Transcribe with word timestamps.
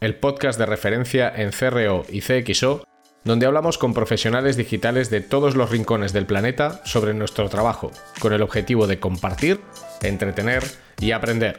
el 0.00 0.14
podcast 0.14 0.58
de 0.58 0.64
referencia 0.64 1.30
en 1.36 1.50
CRO 1.50 2.06
y 2.08 2.22
CXO, 2.22 2.84
donde 3.22 3.44
hablamos 3.44 3.76
con 3.76 3.92
profesionales 3.92 4.56
digitales 4.56 5.10
de 5.10 5.20
todos 5.20 5.56
los 5.56 5.68
rincones 5.68 6.14
del 6.14 6.24
planeta 6.24 6.80
sobre 6.86 7.12
nuestro 7.12 7.50
trabajo, 7.50 7.92
con 8.18 8.32
el 8.32 8.40
objetivo 8.40 8.86
de 8.86 8.98
compartir, 8.98 9.60
entretener 10.00 10.64
y 11.00 11.10
aprender. 11.10 11.58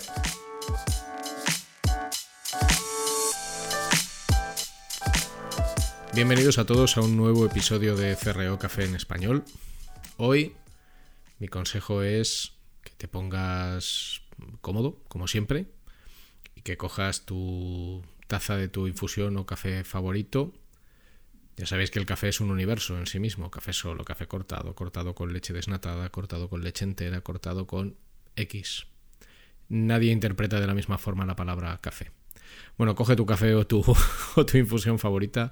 Bienvenidos 6.15 6.57
a 6.57 6.65
todos 6.65 6.97
a 6.97 7.01
un 7.01 7.15
nuevo 7.15 7.45
episodio 7.45 7.95
de 7.95 8.15
CRO 8.15 8.57
Café 8.57 8.85
en 8.85 8.95
español. 8.95 9.43
Hoy 10.17 10.55
mi 11.37 11.47
consejo 11.47 12.01
es 12.01 12.53
que 12.81 12.91
te 12.97 13.07
pongas 13.07 14.23
cómodo, 14.61 14.97
como 15.09 15.27
siempre, 15.27 15.67
y 16.55 16.61
que 16.61 16.75
cojas 16.75 17.21
tu 17.25 18.01
taza 18.31 18.55
de 18.55 18.69
tu 18.69 18.87
infusión 18.87 19.35
o 19.35 19.43
café 19.43 19.83
favorito. 19.83 20.55
Ya 21.57 21.67
sabéis 21.67 21.91
que 21.91 21.99
el 21.99 22.05
café 22.05 22.29
es 22.29 22.39
un 22.39 22.49
universo 22.49 22.97
en 22.97 23.05
sí 23.05 23.19
mismo, 23.19 23.51
café 23.51 23.73
solo, 23.73 24.05
café 24.05 24.25
cortado, 24.25 24.73
cortado 24.73 25.13
con 25.13 25.33
leche 25.33 25.51
desnatada, 25.51 26.07
cortado 26.11 26.47
con 26.47 26.63
leche 26.63 26.85
entera, 26.85 27.19
cortado 27.19 27.67
con 27.67 27.97
X. 28.37 28.87
Nadie 29.67 30.13
interpreta 30.13 30.61
de 30.61 30.67
la 30.67 30.73
misma 30.73 30.97
forma 30.97 31.25
la 31.25 31.35
palabra 31.35 31.77
café. 31.81 32.11
Bueno, 32.77 32.95
coge 32.95 33.17
tu 33.17 33.25
café 33.25 33.53
o 33.53 33.67
tu, 33.67 33.83
tu 34.47 34.57
infusión 34.57 34.97
favorita 34.97 35.51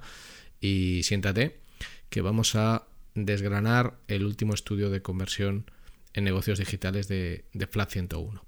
y 0.58 1.02
siéntate, 1.02 1.60
que 2.08 2.22
vamos 2.22 2.54
a 2.54 2.86
desgranar 3.14 4.00
el 4.08 4.24
último 4.24 4.54
estudio 4.54 4.88
de 4.88 5.02
conversión 5.02 5.70
en 6.14 6.24
negocios 6.24 6.58
digitales 6.58 7.08
de, 7.08 7.44
de 7.52 7.66
Flat 7.66 7.90
101. 7.90 8.42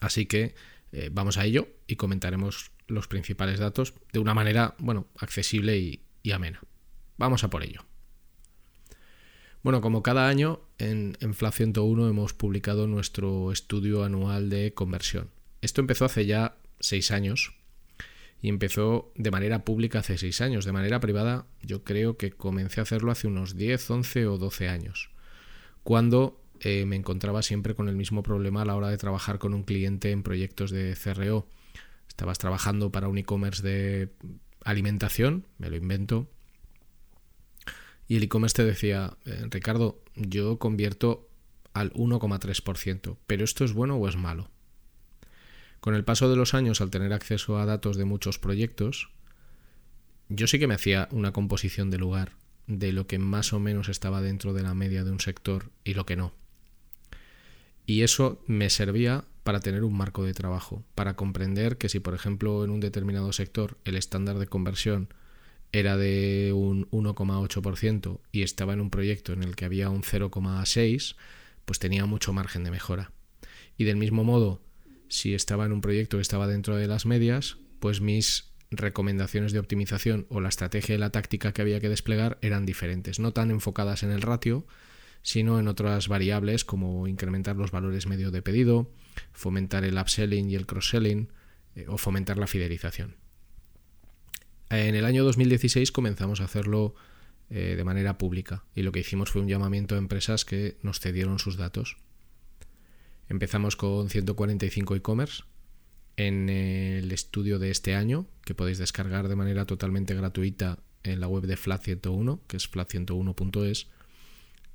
Así 0.00 0.26
que 0.26 0.56
eh, 0.90 1.10
vamos 1.12 1.38
a 1.38 1.44
ello 1.44 1.68
y 1.86 1.94
comentaremos 1.94 2.72
los 2.88 3.06
principales 3.06 3.60
datos 3.60 3.94
de 4.12 4.18
una 4.18 4.34
manera, 4.34 4.74
bueno, 4.78 5.06
accesible 5.18 5.78
y, 5.78 6.02
amena. 6.32 6.60
Vamos 7.16 7.42
a 7.42 7.48
por 7.48 7.62
ello. 7.62 7.86
Bueno, 9.62 9.80
como 9.80 10.02
cada 10.02 10.28
año, 10.28 10.60
en, 10.78 11.16
en 11.20 11.32
FLA 11.32 11.52
101 11.52 12.08
hemos 12.08 12.34
publicado 12.34 12.86
nuestro 12.86 13.50
estudio 13.50 14.04
anual 14.04 14.50
de 14.50 14.74
conversión. 14.74 15.30
Esto 15.62 15.80
empezó 15.80 16.04
hace 16.04 16.26
ya 16.26 16.58
seis 16.80 17.10
años 17.10 17.54
y 18.40 18.48
empezó 18.48 19.10
de 19.16 19.30
manera 19.30 19.64
pública 19.64 20.00
hace 20.00 20.18
seis 20.18 20.40
años. 20.40 20.64
De 20.64 20.72
manera 20.72 21.00
privada, 21.00 21.46
yo 21.62 21.82
creo 21.82 22.16
que 22.16 22.30
comencé 22.30 22.80
a 22.80 22.84
hacerlo 22.84 23.10
hace 23.10 23.26
unos 23.26 23.56
10, 23.56 23.90
11 23.90 24.26
o 24.26 24.38
12 24.38 24.68
años, 24.68 25.10
cuando 25.82 26.40
eh, 26.60 26.84
me 26.86 26.96
encontraba 26.96 27.42
siempre 27.42 27.74
con 27.74 27.88
el 27.88 27.96
mismo 27.96 28.22
problema 28.22 28.62
a 28.62 28.64
la 28.64 28.76
hora 28.76 28.90
de 28.90 28.98
trabajar 28.98 29.38
con 29.38 29.54
un 29.54 29.62
cliente 29.62 30.10
en 30.10 30.22
proyectos 30.22 30.70
de 30.70 30.96
CRO 30.96 31.46
estabas 32.18 32.38
trabajando 32.38 32.90
para 32.90 33.06
un 33.06 33.16
e-commerce 33.16 33.62
de 33.62 34.10
alimentación, 34.64 35.46
me 35.58 35.70
lo 35.70 35.76
invento, 35.76 36.26
y 38.08 38.16
el 38.16 38.24
e-commerce 38.24 38.56
te 38.56 38.64
decía, 38.64 39.16
eh, 39.24 39.46
Ricardo, 39.48 40.02
yo 40.16 40.58
convierto 40.58 41.28
al 41.74 41.92
1,3%, 41.92 43.18
pero 43.28 43.44
¿esto 43.44 43.64
es 43.64 43.72
bueno 43.72 43.94
o 43.94 44.08
es 44.08 44.16
malo? 44.16 44.50
Con 45.78 45.94
el 45.94 46.02
paso 46.02 46.28
de 46.28 46.34
los 46.34 46.54
años, 46.54 46.80
al 46.80 46.90
tener 46.90 47.12
acceso 47.12 47.56
a 47.56 47.66
datos 47.66 47.96
de 47.96 48.04
muchos 48.04 48.40
proyectos, 48.40 49.10
yo 50.28 50.48
sí 50.48 50.58
que 50.58 50.66
me 50.66 50.74
hacía 50.74 51.06
una 51.12 51.32
composición 51.32 51.88
de 51.88 51.98
lugar 51.98 52.32
de 52.66 52.90
lo 52.90 53.06
que 53.06 53.20
más 53.20 53.52
o 53.52 53.60
menos 53.60 53.88
estaba 53.88 54.22
dentro 54.22 54.54
de 54.54 54.64
la 54.64 54.74
media 54.74 55.04
de 55.04 55.12
un 55.12 55.20
sector 55.20 55.70
y 55.84 55.94
lo 55.94 56.04
que 56.04 56.16
no. 56.16 56.34
Y 57.86 58.02
eso 58.02 58.42
me 58.48 58.70
servía 58.70 59.24
para 59.48 59.60
tener 59.60 59.82
un 59.82 59.96
marco 59.96 60.26
de 60.26 60.34
trabajo, 60.34 60.84
para 60.94 61.16
comprender 61.16 61.78
que 61.78 61.88
si, 61.88 62.00
por 62.00 62.12
ejemplo, 62.12 62.64
en 62.64 62.70
un 62.70 62.80
determinado 62.80 63.32
sector 63.32 63.78
el 63.86 63.96
estándar 63.96 64.38
de 64.38 64.46
conversión 64.46 65.08
era 65.72 65.96
de 65.96 66.52
un 66.54 66.86
1,8% 66.90 68.20
y 68.30 68.42
estaba 68.42 68.74
en 68.74 68.82
un 68.82 68.90
proyecto 68.90 69.32
en 69.32 69.42
el 69.42 69.56
que 69.56 69.64
había 69.64 69.88
un 69.88 70.02
0,6%, 70.02 71.16
pues 71.64 71.78
tenía 71.78 72.04
mucho 72.04 72.34
margen 72.34 72.62
de 72.62 72.70
mejora. 72.70 73.10
Y 73.78 73.84
del 73.84 73.96
mismo 73.96 74.22
modo, 74.22 74.60
si 75.08 75.32
estaba 75.32 75.64
en 75.64 75.72
un 75.72 75.80
proyecto 75.80 76.18
que 76.18 76.22
estaba 76.22 76.46
dentro 76.46 76.76
de 76.76 76.86
las 76.86 77.06
medias, 77.06 77.56
pues 77.80 78.02
mis 78.02 78.50
recomendaciones 78.70 79.52
de 79.52 79.60
optimización 79.60 80.26
o 80.28 80.42
la 80.42 80.50
estrategia 80.50 80.94
y 80.94 80.98
la 80.98 81.08
táctica 81.08 81.54
que 81.54 81.62
había 81.62 81.80
que 81.80 81.88
desplegar 81.88 82.36
eran 82.42 82.66
diferentes, 82.66 83.18
no 83.18 83.32
tan 83.32 83.50
enfocadas 83.50 84.02
en 84.02 84.10
el 84.10 84.20
ratio, 84.20 84.66
sino 85.22 85.58
en 85.58 85.68
otras 85.68 86.08
variables 86.08 86.66
como 86.66 87.08
incrementar 87.08 87.56
los 87.56 87.70
valores 87.70 88.06
medio 88.06 88.30
de 88.30 88.42
pedido, 88.42 88.90
fomentar 89.32 89.84
el 89.84 89.98
upselling 89.98 90.50
y 90.50 90.54
el 90.54 90.66
cross-selling 90.66 91.28
eh, 91.74 91.86
o 91.88 91.98
fomentar 91.98 92.38
la 92.38 92.46
fidelización. 92.46 93.16
En 94.70 94.94
el 94.94 95.04
año 95.04 95.24
2016 95.24 95.92
comenzamos 95.92 96.40
a 96.40 96.44
hacerlo 96.44 96.94
eh, 97.50 97.74
de 97.76 97.84
manera 97.84 98.18
pública 98.18 98.64
y 98.74 98.82
lo 98.82 98.92
que 98.92 99.00
hicimos 99.00 99.30
fue 99.30 99.42
un 99.42 99.48
llamamiento 99.48 99.94
a 99.94 99.98
empresas 99.98 100.44
que 100.44 100.76
nos 100.82 101.00
cedieron 101.00 101.38
sus 101.38 101.56
datos. 101.56 101.96
Empezamos 103.28 103.76
con 103.76 104.08
145 104.08 104.96
e-commerce 104.96 105.44
en 106.16 106.48
el 106.48 107.12
estudio 107.12 107.58
de 107.58 107.70
este 107.70 107.94
año 107.94 108.26
que 108.44 108.54
podéis 108.54 108.78
descargar 108.78 109.28
de 109.28 109.36
manera 109.36 109.64
totalmente 109.64 110.14
gratuita 110.14 110.78
en 111.02 111.20
la 111.20 111.28
web 111.28 111.44
de 111.44 111.56
Flat 111.56 111.82
101, 111.84 112.42
que 112.46 112.56
es 112.56 112.70
flat101.es 112.70 113.88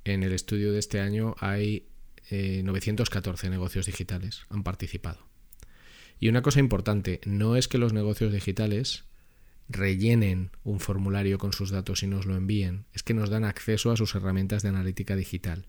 en 0.04 0.22
el 0.22 0.32
estudio 0.32 0.72
de 0.72 0.78
este 0.78 1.00
año 1.00 1.34
hay 1.40 1.88
914 2.30 3.46
eh, 3.46 3.50
negocios 3.50 3.86
digitales, 3.86 4.46
han 4.48 4.62
participado. 4.62 5.26
Y 6.18 6.28
una 6.28 6.42
cosa 6.42 6.60
importante, 6.60 7.20
no 7.26 7.56
es 7.56 7.68
que 7.68 7.78
los 7.78 7.92
negocios 7.92 8.32
digitales 8.32 9.04
rellenen 9.68 10.50
un 10.62 10.80
formulario 10.80 11.38
con 11.38 11.52
sus 11.52 11.70
datos 11.70 12.02
y 12.02 12.06
nos 12.06 12.26
lo 12.26 12.36
envíen, 12.36 12.84
es 12.92 13.02
que 13.02 13.14
nos 13.14 13.30
dan 13.30 13.44
acceso 13.44 13.90
a 13.90 13.96
sus 13.96 14.14
herramientas 14.14 14.62
de 14.62 14.68
analítica 14.68 15.16
digital. 15.16 15.66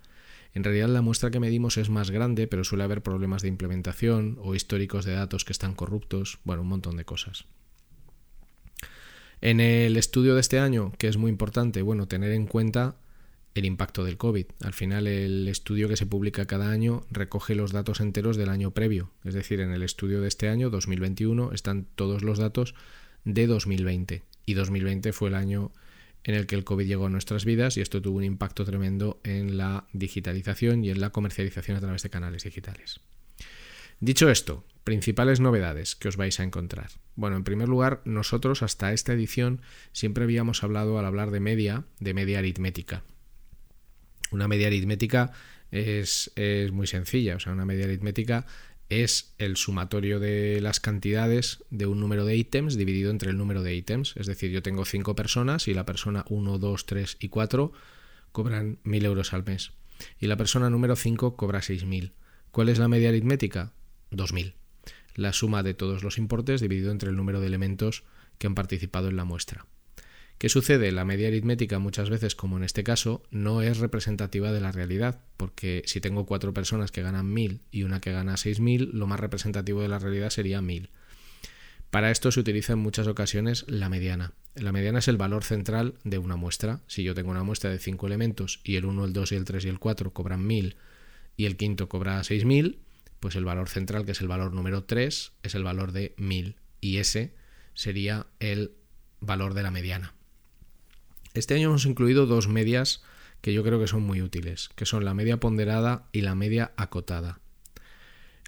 En 0.53 0.63
realidad 0.63 0.87
la 0.87 1.01
muestra 1.01 1.31
que 1.31 1.39
medimos 1.39 1.77
es 1.77 1.89
más 1.89 2.11
grande, 2.11 2.47
pero 2.47 2.63
suele 2.63 2.85
haber 2.85 3.03
problemas 3.03 3.41
de 3.41 3.49
implementación 3.49 4.37
o 4.41 4.55
históricos 4.55 5.03
de 5.05 5.13
datos 5.13 5.43
que 5.43 5.51
están 5.51 5.75
corruptos, 5.75 6.39
bueno, 6.43 6.61
un 6.61 6.69
montón 6.69 6.95
de 6.95 7.05
cosas. 7.05 7.45
En 9.41 9.59
el 9.59 9.97
estudio 9.97 10.33
de 10.33 10.41
este 10.41 10.59
año, 10.59 10.93
que 10.97 11.07
es 11.07 11.17
muy 11.17 11.29
importante, 11.29 11.81
bueno, 11.81 12.07
tener 12.07 12.31
en 12.31 12.47
cuenta 12.47 12.95
el 13.55 13.65
impacto 13.65 14.03
del 14.03 14.17
COVID. 14.17 14.45
Al 14.61 14.73
final 14.73 15.07
el 15.07 15.47
estudio 15.47 15.87
que 15.87 15.95
se 15.95 16.05
publica 16.05 16.45
cada 16.45 16.69
año 16.69 17.05
recoge 17.09 17.55
los 17.55 17.71
datos 17.71 18.01
enteros 18.01 18.37
del 18.37 18.49
año 18.49 18.71
previo. 18.71 19.11
Es 19.23 19.33
decir, 19.33 19.61
en 19.61 19.71
el 19.71 19.81
estudio 19.81 20.21
de 20.21 20.27
este 20.27 20.49
año, 20.49 20.69
2021, 20.69 21.53
están 21.53 21.87
todos 21.95 22.21
los 22.21 22.37
datos 22.37 22.75
de 23.23 23.47
2020. 23.47 24.23
Y 24.45 24.53
2020 24.53 25.13
fue 25.13 25.29
el 25.29 25.35
año 25.35 25.71
en 26.25 26.35
el 26.35 26.47
que 26.47 26.55
el 26.55 26.65
COVID 26.65 26.85
llegó 26.85 27.05
a 27.05 27.09
nuestras 27.09 27.45
vidas 27.45 27.77
y 27.77 27.81
esto 27.81 28.01
tuvo 28.01 28.17
un 28.17 28.23
impacto 28.23 28.65
tremendo 28.65 29.21
en 29.23 29.57
la 29.57 29.87
digitalización 29.93 30.83
y 30.83 30.89
en 30.89 30.99
la 30.99 31.11
comercialización 31.11 31.77
a 31.77 31.81
través 31.81 32.03
de 32.03 32.09
canales 32.09 32.43
digitales. 32.43 32.99
Dicho 34.01 34.29
esto, 34.29 34.65
principales 34.83 35.39
novedades 35.39 35.95
que 35.95 36.09
os 36.09 36.17
vais 36.17 36.39
a 36.39 36.43
encontrar. 36.43 36.89
Bueno, 37.15 37.37
en 37.37 37.45
primer 37.45 37.69
lugar, 37.69 38.01
nosotros 38.03 38.63
hasta 38.63 38.91
esta 38.91 39.13
edición 39.13 39.61
siempre 39.93 40.25
habíamos 40.25 40.63
hablado 40.63 40.99
al 40.99 41.05
hablar 41.05 41.31
de 41.31 41.39
media, 41.39 41.85
de 41.99 42.13
media 42.13 42.39
aritmética. 42.39 43.03
Una 44.31 44.47
media 44.47 44.67
aritmética 44.67 45.31
es, 45.71 46.31
muy 46.71 46.87
sencilla, 46.87 47.35
o 47.35 47.39
sea, 47.39 47.53
una 47.53 47.65
media 47.65 47.85
aritmética 47.85 48.45
es 48.89 49.33
el 49.39 49.57
sumatorio 49.57 50.19
de 50.19 50.61
las 50.61 50.79
cantidades 50.79 51.63
de 51.71 51.87
un 51.87 51.99
número 51.99 52.23
de 52.25 52.35
ítems 52.35 52.77
dividido 52.77 53.09
entre 53.09 53.31
el 53.31 53.37
número 53.37 53.63
de 53.63 53.75
ítems. 53.75 54.13
Es 54.15 54.27
decir, 54.27 54.51
yo 54.51 54.61
tengo 54.61 54.85
cinco 54.85 55.15
personas 55.15 55.67
y 55.67 55.73
la 55.73 55.85
persona 55.85 56.23
1, 56.29 56.59
2, 56.59 56.85
3 56.85 57.17
y 57.19 57.29
4 57.29 57.71
cobran 58.31 58.77
1.000 58.83 59.05
euros 59.05 59.33
al 59.33 59.43
mes. 59.43 59.71
Y 60.19 60.27
la 60.27 60.37
persona 60.37 60.69
número 60.69 60.95
5 60.95 61.35
cobra 61.35 61.61
6.000. 61.61 62.11
¿Cuál 62.51 62.69
es 62.69 62.77
la 62.77 62.87
media 62.87 63.09
aritmética? 63.09 63.73
2.000. 64.11 64.53
La 65.15 65.33
suma 65.33 65.63
de 65.63 65.73
todos 65.73 66.03
los 66.03 66.17
importes 66.17 66.61
dividido 66.61 66.91
entre 66.91 67.09
el 67.09 67.15
número 67.15 67.39
de 67.39 67.47
elementos 67.47 68.03
que 68.37 68.47
han 68.47 68.55
participado 68.55 69.07
en 69.07 69.15
la 69.15 69.25
muestra. 69.25 69.65
¿Qué 70.37 70.49
sucede? 70.49 70.91
La 70.91 71.05
media 71.05 71.29
aritmética 71.29 71.79
muchas 71.79 72.09
veces, 72.09 72.35
como 72.35 72.57
en 72.57 72.63
este 72.63 72.83
caso, 72.83 73.23
no 73.31 73.61
es 73.61 73.77
representativa 73.77 74.51
de 74.51 74.59
la 74.59 74.73
realidad, 74.73 75.21
porque 75.37 75.81
si 75.85 76.01
tengo 76.01 76.25
cuatro 76.25 76.53
personas 76.53 76.91
que 76.91 77.01
ganan 77.01 77.33
1.000 77.33 77.61
y 77.71 77.83
una 77.83 78.01
que 78.01 78.11
gana 78.11 78.33
6.000, 78.33 78.91
lo 78.91 79.07
más 79.07 79.19
representativo 79.19 79.81
de 79.81 79.87
la 79.87 79.99
realidad 79.99 80.29
sería 80.29 80.59
1.000. 80.59 80.89
Para 81.89 82.11
esto 82.11 82.31
se 82.33 82.41
utiliza 82.41 82.73
en 82.73 82.79
muchas 82.79 83.07
ocasiones 83.07 83.63
la 83.69 83.87
mediana. 83.87 84.33
La 84.55 84.73
mediana 84.73 84.99
es 84.99 85.07
el 85.07 85.15
valor 85.15 85.45
central 85.45 85.95
de 86.03 86.17
una 86.17 86.35
muestra. 86.35 86.81
Si 86.87 87.03
yo 87.03 87.13
tengo 87.13 87.31
una 87.31 87.43
muestra 87.43 87.69
de 87.69 87.79
5 87.79 88.05
elementos 88.05 88.59
y 88.65 88.75
el 88.75 88.83
1, 88.83 89.05
el 89.05 89.13
2 89.13 89.31
y 89.31 89.35
el 89.35 89.45
3 89.45 89.63
y 89.63 89.69
el 89.69 89.79
4 89.79 90.11
cobran 90.11 90.45
1000 90.45 90.75
y 91.37 91.45
el 91.45 91.55
quinto 91.55 91.87
cobra 91.87 92.21
6000, 92.21 92.79
pues 93.21 93.37
el 93.37 93.45
valor 93.45 93.69
central, 93.69 94.05
que 94.05 94.11
es 94.11 94.19
el 94.19 94.27
valor 94.27 94.51
número 94.51 94.83
3, 94.83 95.31
es 95.43 95.55
el 95.55 95.63
valor 95.63 95.93
de 95.93 96.13
1000 96.17 96.57
y 96.81 96.97
ese 96.97 97.33
sería 97.73 98.27
el 98.39 98.73
valor 99.21 99.53
de 99.53 99.63
la 99.63 99.71
mediana. 99.71 100.13
Este 101.35 101.53
año 101.53 101.67
hemos 101.67 101.85
incluido 101.85 102.27
dos 102.27 102.47
medias 102.47 103.03
que 103.41 103.53
yo 103.53 103.61
creo 103.61 103.77
que 103.77 103.87
son 103.87 104.03
muy 104.03 104.21
útiles, 104.21 104.69
que 104.75 104.85
son 104.85 105.03
la 105.03 105.13
media 105.13 105.37
ponderada 105.37 106.07
y 106.13 106.21
la 106.21 106.33
media 106.33 106.71
acotada. 106.77 107.41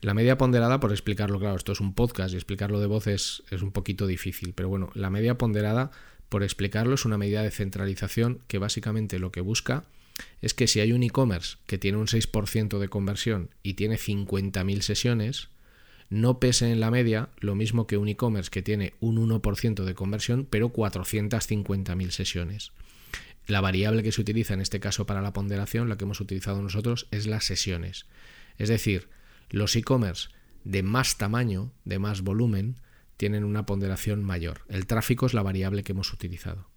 La 0.02 0.14
media 0.14 0.38
ponderada, 0.38 0.80
por 0.80 0.92
explicarlo, 0.92 1.38
claro, 1.38 1.58
esto 1.58 1.74
es 1.74 1.82
un 1.82 1.94
podcast 1.94 2.34
y 2.34 2.38
explicarlo 2.38 2.80
de 2.80 2.88
voz 2.88 3.08
es, 3.08 3.44
un 3.62 3.74
poquito 3.74 4.08
difícil, 4.08 4.54
pero 4.54 4.70
bueno, 4.70 4.90
la 4.94 5.10
media 5.10 5.38
ponderada, 5.38 5.92
por 6.30 6.44
explicarlo, 6.44 6.96
es 6.96 7.04
una 7.04 7.18
medida 7.18 7.44
de 7.44 7.52
centralización 7.52 8.40
que 8.48 8.58
básicamente 8.58 9.20
lo 9.20 9.34
que 9.34 9.42
busca 9.42 9.84
es 10.42 10.54
que 10.54 10.68
si 10.68 10.80
hay 10.80 10.94
un 10.94 11.04
e-commerce 11.04 11.58
que 11.68 11.78
tiene 11.78 11.98
un 11.98 12.08
6% 12.08 12.80
de 12.80 12.88
conversión 12.88 13.50
y 13.64 13.74
tiene 13.74 13.98
50.000 13.98 14.80
sesiones, 14.80 15.50
no 16.10 16.40
pese 16.40 16.72
en 16.72 16.80
la 16.80 16.92
media 16.92 17.30
lo 17.40 17.56
mismo 17.56 17.88
que 17.88 17.98
un 17.98 18.08
e-commerce 18.08 18.50
que 18.50 18.62
tiene 18.62 18.94
un 19.00 19.18
1% 19.18 19.84
de 19.84 19.94
conversión 19.94 20.48
pero 20.50 20.72
450.000 20.72 22.10
sesiones. 22.12 22.72
La 23.46 23.62
variable 23.62 24.04
que 24.04 24.12
se 24.12 24.22
utiliza 24.22 24.54
en 24.54 24.62
este 24.62 24.80
caso 24.80 25.06
para 25.06 25.22
la 25.22 25.34
ponderación, 25.34 25.90
la 25.90 25.98
que 25.98 26.04
hemos 26.04 26.20
utilizado 26.20 26.62
nosotros, 26.62 27.08
es 27.12 27.28
las 27.28 27.46
sesiones. 27.46 28.06
Es 28.58 28.70
decir, 28.70 29.10
los 29.50 29.76
e-commerce 29.76 30.30
de 30.64 30.84
más 30.84 31.18
tamaño, 31.18 31.72
de 31.86 32.00
más 32.00 32.22
volumen, 32.22 32.76
tienen 33.16 33.44
una 33.44 33.66
ponderación 33.66 34.24
mayor. 34.24 34.62
El 34.68 34.86
tráfico 34.86 35.26
es 35.26 35.34
la 35.34 35.44
variable 35.44 35.84
que 35.84 35.94
hemos 35.94 36.14
utilizado. 36.14 36.70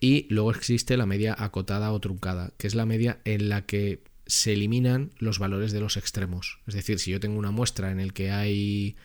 Y 0.00 0.26
luego 0.30 0.50
existe 0.50 0.96
la 0.96 1.06
media 1.06 1.36
acotada 1.38 1.92
o 1.92 2.00
truncada, 2.00 2.52
que 2.56 2.66
es 2.66 2.74
la 2.74 2.86
media 2.86 3.20
en 3.24 3.48
la 3.48 3.66
que 3.66 4.02
se 4.26 4.52
eliminan 4.52 5.12
los 5.18 5.38
valores 5.38 5.72
de 5.72 5.80
los 5.80 5.96
extremos. 5.96 6.58
Es 6.66 6.74
decir, 6.74 6.98
si 6.98 7.10
yo 7.10 7.20
tengo 7.20 7.38
una 7.38 7.50
muestra 7.50 7.90
en 7.90 8.00
el 8.00 8.12
que 8.12 8.30
hay 8.30 8.96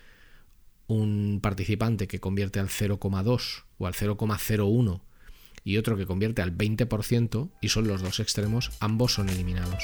un 0.87 1.39
participante 1.41 2.07
que 2.07 2.19
convierte 2.19 2.59
al 2.59 2.69
0,2 2.69 3.63
o 3.77 3.87
al 3.87 3.93
0,01 3.93 5.01
y 5.63 5.77
otro 5.77 5.97
que 5.97 6.05
convierte 6.05 6.41
al 6.41 6.55
20% 6.55 7.49
y 7.61 7.69
son 7.69 7.87
los 7.87 8.01
dos 8.01 8.19
extremos, 8.19 8.71
ambos 8.79 9.13
son 9.13 9.29
eliminados. 9.29 9.83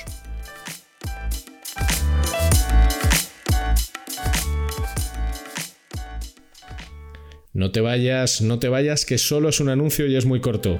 No 7.53 7.71
te 7.71 7.81
vayas, 7.81 8.41
no 8.41 8.57
te 8.57 8.67
vayas, 8.67 9.05
que 9.05 9.19
solo 9.19 9.49
es 9.49 9.59
un 9.59 9.69
anuncio 9.69 10.07
y 10.07 10.15
es 10.15 10.25
muy 10.25 10.41
corto. 10.41 10.79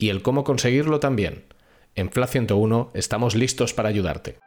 y 0.00 0.08
el 0.08 0.22
cómo 0.22 0.42
conseguirlo 0.42 0.98
también. 0.98 1.44
En 1.94 2.10
FLA 2.10 2.26
101 2.26 2.90
estamos 2.94 3.34
listos 3.34 3.74
para 3.74 3.90
ayudarte. 3.90 4.38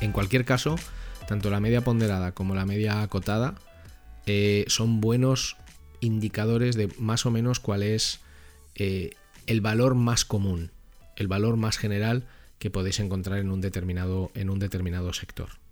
En 0.00 0.12
cualquier 0.12 0.44
caso, 0.44 0.76
tanto 1.26 1.48
la 1.48 1.60
media 1.60 1.80
ponderada 1.80 2.32
como 2.32 2.54
la 2.54 2.66
media 2.66 3.00
acotada 3.00 3.54
eh, 4.26 4.66
son 4.68 5.00
buenos 5.00 5.56
indicadores 6.00 6.76
de 6.76 6.88
más 6.98 7.24
o 7.24 7.30
menos 7.30 7.58
cuál 7.58 7.82
es 7.82 8.20
eh, 8.74 9.12
el 9.46 9.62
valor 9.62 9.94
más 9.94 10.26
común, 10.26 10.72
el 11.16 11.26
valor 11.26 11.56
más 11.56 11.78
general 11.78 12.26
que 12.58 12.68
podéis 12.68 13.00
encontrar 13.00 13.38
en 13.38 13.50
un 13.50 13.62
determinado, 13.62 14.30
en 14.34 14.50
un 14.50 14.58
determinado 14.58 15.14
sector. 15.14 15.63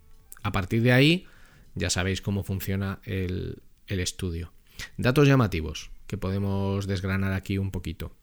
A 0.43 0.51
partir 0.51 0.83
de 0.83 0.91
ahí, 0.91 1.25
ya 1.73 1.89
sabéis 1.89 2.21
cómo 2.21 2.43
funciona 2.43 2.99
el 3.05 3.63
estudio. 3.87 4.53
Datos 4.97 5.27
llamativos 5.27 5.91
que 6.07 6.17
podemos 6.17 6.87
desgranar 6.87 7.33
aquí 7.33 7.57
un 7.57 7.71
poquito. 7.71 8.15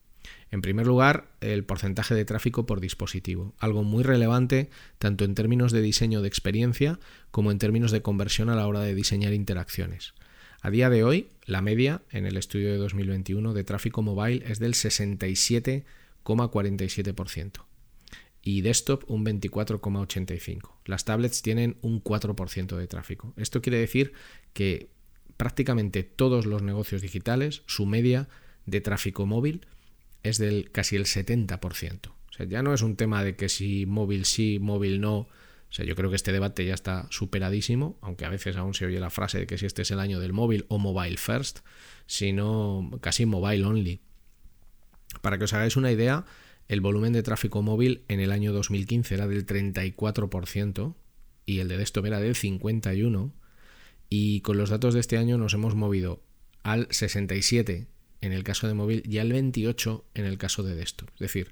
En 0.50 0.60
primer 0.62 0.86
lugar, 0.86 1.32
el 1.40 1.64
porcentaje 1.64 2.14
de 2.14 2.24
tráfico 2.24 2.64
por 2.66 2.80
dispositivo, 2.80 3.54
algo 3.58 3.82
muy 3.84 4.04
relevante 4.04 4.70
tanto 4.98 5.24
en 5.24 5.34
términos 5.34 5.72
de 5.72 5.80
diseño 5.80 6.20
de 6.22 6.28
experiencia 6.28 7.00
como 7.30 7.50
en 7.50 7.58
términos 7.58 7.90
de 7.90 8.02
conversión 8.02 8.50
a 8.50 8.56
la 8.56 8.66
hora 8.66 8.80
de 8.80 8.94
diseñar 8.94 9.32
interacciones. 9.32 10.12
A 10.60 10.68
día 10.70 10.90
de 10.90 11.04
hoy, 11.04 11.28
la 11.46 11.62
media 11.62 12.02
en 12.10 12.26
el 12.26 12.36
estudio 12.36 12.70
de 12.70 12.76
2021 12.76 13.54
de 13.54 13.64
tráfico 13.64 14.02
mobile 14.02 14.44
es 14.46 14.58
del 14.58 14.74
67,47% 14.74 17.69
y 18.42 18.62
desktop 18.62 19.08
un 19.10 19.24
24,85%. 19.24 20.60
Las 20.84 21.04
tablets 21.04 21.42
tienen 21.42 21.76
un 21.82 22.02
4% 22.02 22.76
de 22.76 22.86
tráfico. 22.86 23.34
Esto 23.36 23.60
quiere 23.60 23.78
decir 23.78 24.12
que 24.52 24.90
prácticamente 25.36 26.02
todos 26.02 26.46
los 26.46 26.62
negocios 26.62 27.02
digitales, 27.02 27.62
su 27.66 27.86
media 27.86 28.28
de 28.66 28.80
tráfico 28.80 29.26
móvil 29.26 29.66
es 30.22 30.38
del 30.38 30.70
casi 30.70 30.96
el 30.96 31.06
70%. 31.06 32.08
O 32.08 32.44
ya 32.44 32.62
no 32.62 32.72
es 32.72 32.82
un 32.82 32.96
tema 32.96 33.22
de 33.24 33.36
que 33.36 33.48
si 33.48 33.86
móvil 33.86 34.24
sí, 34.24 34.58
móvil 34.60 35.00
no. 35.00 35.18
O 35.18 35.72
sea, 35.72 35.84
yo 35.84 35.94
creo 35.94 36.10
que 36.10 36.16
este 36.16 36.32
debate 36.32 36.64
ya 36.64 36.74
está 36.74 37.06
superadísimo, 37.10 37.98
aunque 38.00 38.24
a 38.24 38.28
veces 38.28 38.56
aún 38.56 38.74
se 38.74 38.86
oye 38.86 38.98
la 38.98 39.10
frase 39.10 39.38
de 39.38 39.46
que 39.46 39.56
si 39.56 39.66
este 39.66 39.82
es 39.82 39.90
el 39.90 40.00
año 40.00 40.18
del 40.18 40.32
móvil 40.32 40.64
o 40.68 40.78
mobile 40.78 41.16
first, 41.16 41.60
sino 42.06 42.90
casi 43.00 43.24
mobile 43.26 43.64
only. 43.64 44.00
Para 45.22 45.38
que 45.38 45.44
os 45.44 45.52
hagáis 45.52 45.76
una 45.76 45.92
idea, 45.92 46.24
el 46.70 46.80
volumen 46.80 47.12
de 47.12 47.24
tráfico 47.24 47.62
móvil 47.62 48.04
en 48.06 48.20
el 48.20 48.30
año 48.30 48.52
2015 48.52 49.12
era 49.12 49.26
del 49.26 49.44
34% 49.44 50.94
y 51.44 51.58
el 51.58 51.66
de 51.66 51.76
desktop 51.76 52.06
era 52.06 52.20
del 52.20 52.36
51% 52.36 53.32
y 54.08 54.40
con 54.42 54.56
los 54.56 54.70
datos 54.70 54.94
de 54.94 55.00
este 55.00 55.18
año 55.18 55.36
nos 55.36 55.52
hemos 55.52 55.74
movido 55.74 56.22
al 56.62 56.86
67 56.90 57.88
en 58.20 58.32
el 58.32 58.44
caso 58.44 58.68
de 58.68 58.74
móvil 58.74 59.02
y 59.04 59.18
al 59.18 59.32
28 59.32 60.04
en 60.14 60.24
el 60.24 60.38
caso 60.38 60.62
de 60.62 60.76
desktop. 60.76 61.08
Es 61.14 61.18
decir, 61.18 61.50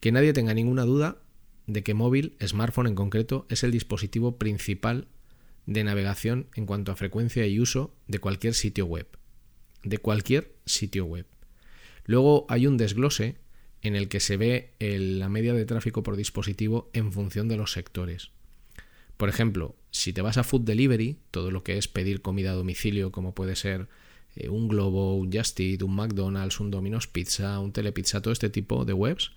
que 0.00 0.10
nadie 0.10 0.32
tenga 0.32 0.54
ninguna 0.54 0.84
duda 0.84 1.18
de 1.66 1.82
que 1.82 1.92
móvil, 1.92 2.34
smartphone 2.42 2.86
en 2.86 2.94
concreto, 2.94 3.44
es 3.50 3.62
el 3.62 3.72
dispositivo 3.72 4.38
principal 4.38 5.06
de 5.66 5.84
navegación 5.84 6.46
en 6.54 6.64
cuanto 6.64 6.92
a 6.92 6.96
frecuencia 6.96 7.46
y 7.46 7.60
uso 7.60 7.94
de 8.08 8.20
cualquier 8.20 8.54
sitio 8.54 8.86
web. 8.86 9.06
De 9.82 9.98
cualquier 9.98 10.54
sitio 10.64 11.04
web. 11.04 11.26
Luego 12.06 12.46
hay 12.48 12.66
un 12.66 12.78
desglose 12.78 13.36
en 13.82 13.96
el 13.96 14.08
que 14.08 14.20
se 14.20 14.36
ve 14.36 14.74
la 14.78 15.28
media 15.28 15.54
de 15.54 15.64
tráfico 15.64 16.02
por 16.02 16.16
dispositivo 16.16 16.90
en 16.92 17.12
función 17.12 17.48
de 17.48 17.56
los 17.56 17.72
sectores. 17.72 18.30
Por 19.16 19.28
ejemplo, 19.28 19.76
si 19.90 20.12
te 20.12 20.22
vas 20.22 20.38
a 20.38 20.44
Food 20.44 20.62
Delivery, 20.62 21.18
todo 21.30 21.50
lo 21.50 21.62
que 21.62 21.76
es 21.76 21.88
pedir 21.88 22.22
comida 22.22 22.52
a 22.52 22.54
domicilio, 22.54 23.12
como 23.12 23.34
puede 23.34 23.56
ser 23.56 23.88
eh, 24.36 24.48
un 24.48 24.68
Globo, 24.68 25.16
un 25.16 25.32
Just 25.32 25.60
un 25.60 25.94
McDonald's, 25.94 26.60
un 26.60 26.70
Domino's 26.70 27.06
Pizza, 27.06 27.58
un 27.60 27.72
Telepizza, 27.72 28.22
todo 28.22 28.32
este 28.32 28.50
tipo 28.50 28.84
de 28.84 28.92
webs, 28.92 29.32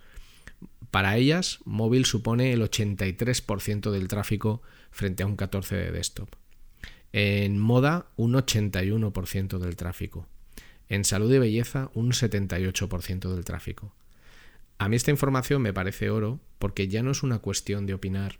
para 0.90 1.16
ellas 1.16 1.58
móvil 1.64 2.04
supone 2.04 2.52
el 2.52 2.62
83% 2.62 3.90
del 3.90 4.08
tráfico 4.08 4.62
frente 4.90 5.22
a 5.22 5.26
un 5.26 5.36
14% 5.36 5.68
de 5.70 5.90
desktop. 5.90 6.30
En 7.12 7.58
moda, 7.58 8.06
un 8.16 8.34
81% 8.34 9.58
del 9.58 9.76
tráfico. 9.76 10.26
En 10.88 11.04
salud 11.04 11.32
y 11.32 11.38
belleza, 11.38 11.90
un 11.94 12.12
78% 12.12 13.34
del 13.34 13.44
tráfico. 13.44 13.92
A 14.78 14.88
mí 14.88 14.96
esta 14.96 15.10
información 15.10 15.62
me 15.62 15.72
parece 15.72 16.10
oro 16.10 16.40
porque 16.58 16.88
ya 16.88 17.02
no 17.02 17.10
es 17.10 17.22
una 17.22 17.38
cuestión 17.38 17.86
de 17.86 17.94
opinar 17.94 18.38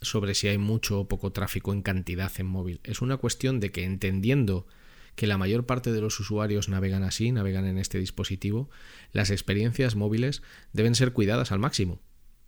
sobre 0.00 0.34
si 0.34 0.48
hay 0.48 0.58
mucho 0.58 1.00
o 1.00 1.08
poco 1.08 1.32
tráfico 1.32 1.72
en 1.72 1.82
cantidad 1.82 2.32
en 2.38 2.46
móvil. 2.46 2.80
Es 2.84 3.02
una 3.02 3.18
cuestión 3.18 3.60
de 3.60 3.70
que 3.70 3.84
entendiendo 3.84 4.66
que 5.14 5.26
la 5.26 5.36
mayor 5.36 5.66
parte 5.66 5.92
de 5.92 6.00
los 6.00 6.18
usuarios 6.18 6.68
navegan 6.68 7.02
así, 7.02 7.32
navegan 7.32 7.66
en 7.66 7.78
este 7.78 7.98
dispositivo, 7.98 8.70
las 9.12 9.30
experiencias 9.30 9.96
móviles 9.96 10.42
deben 10.72 10.94
ser 10.94 11.12
cuidadas 11.12 11.52
al 11.52 11.58
máximo. 11.58 12.00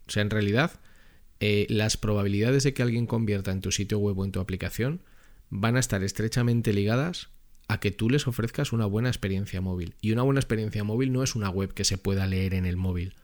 O 0.07 0.11
sea, 0.11 0.23
en 0.23 0.31
realidad, 0.31 0.81
eh, 1.41 1.67
las 1.69 1.97
probabilidades 1.97 2.63
de 2.63 2.73
que 2.73 2.83
alguien 2.83 3.07
convierta 3.07 3.51
en 3.51 3.61
tu 3.61 3.73
sitio 3.73 3.99
web 3.99 4.19
o 4.19 4.25
en 4.25 4.33
tu 4.33 4.41
aplicación 4.41 5.03
van 5.51 5.77
a 5.77 5.81
estar 5.81 6.03
estrechamente 6.03 6.73
ligadas 6.73 7.29
a 7.69 7.81
que 7.81 7.91
tú 7.91 8.11
les 8.11 8.27
ofrezcas 8.27 8.73
una 8.73 8.87
buena 8.87 9.09
experiencia 9.09 9.61
móvil. 9.61 9.95
Y 10.01 10.13
una 10.13 10.23
buena 10.23 10.41
experiencia 10.41 10.85
móvil 10.85 11.13
no 11.13 11.23
es 11.23 11.35
una 11.35 11.51
web 11.51 11.73
que 11.75 11.85
se 11.85 11.99
pueda 11.99 12.27
leer 12.27 12.55
en 12.55 12.67
el 12.67 12.77
móvil. 12.77 13.15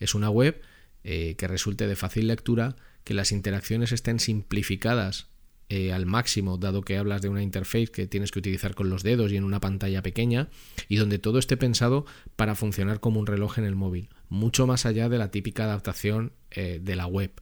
Es 0.00 0.14
una 0.14 0.30
web 0.30 0.60
eh, 1.04 1.36
que 1.36 1.48
resulte 1.48 1.86
de 1.86 1.96
fácil 1.96 2.26
lectura, 2.26 2.76
que 3.04 3.14
las 3.14 3.32
interacciones 3.32 3.92
estén 3.92 4.20
simplificadas 4.20 5.28
eh, 5.70 5.92
al 5.92 6.06
máximo, 6.06 6.56
dado 6.56 6.82
que 6.82 6.96
hablas 6.96 7.20
de 7.20 7.28
una 7.28 7.42
interface 7.42 7.88
que 7.88 8.06
tienes 8.06 8.30
que 8.30 8.38
utilizar 8.38 8.74
con 8.74 8.88
los 8.88 9.02
dedos 9.02 9.30
y 9.32 9.36
en 9.36 9.44
una 9.44 9.60
pantalla 9.60 10.02
pequeña, 10.02 10.48
y 10.88 10.96
donde 10.96 11.18
todo 11.18 11.38
esté 11.38 11.58
pensado 11.58 12.06
para 12.36 12.54
funcionar 12.54 13.00
como 13.00 13.20
un 13.20 13.26
reloj 13.26 13.58
en 13.58 13.64
el 13.64 13.76
móvil, 13.76 14.08
mucho 14.30 14.66
más 14.66 14.86
allá 14.86 15.10
de 15.10 15.18
la 15.18 15.30
típica 15.30 15.64
adaptación 15.64 16.32
eh, 16.50 16.80
de 16.82 16.96
la 16.96 17.06
web. 17.06 17.32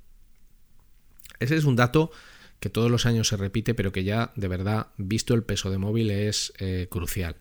Ese 1.38 1.56
es 1.56 1.64
un 1.64 1.76
dato 1.76 2.10
que 2.66 2.70
todos 2.70 2.90
los 2.90 3.06
años 3.06 3.28
se 3.28 3.36
repite, 3.36 3.74
pero 3.74 3.92
que 3.92 4.02
ya 4.02 4.32
de 4.34 4.48
verdad, 4.48 4.88
visto 4.96 5.34
el 5.34 5.44
peso 5.44 5.70
de 5.70 5.78
móvil, 5.78 6.10
es 6.10 6.52
crucial. 6.88 7.36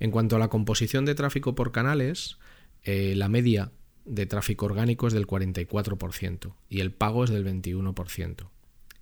En 0.00 0.10
cuanto 0.10 0.34
a 0.34 0.40
la 0.40 0.48
composición 0.48 1.04
de 1.04 1.14
tráfico 1.14 1.54
por 1.54 1.70
canales, 1.70 2.38
la 2.84 3.28
media 3.28 3.70
de 4.04 4.26
tráfico 4.26 4.66
orgánico 4.66 5.06
es 5.06 5.12
del 5.12 5.28
44% 5.28 6.54
y 6.68 6.80
el 6.80 6.90
pago 6.90 7.22
es 7.22 7.30
del 7.30 7.46
21%. 7.46 8.48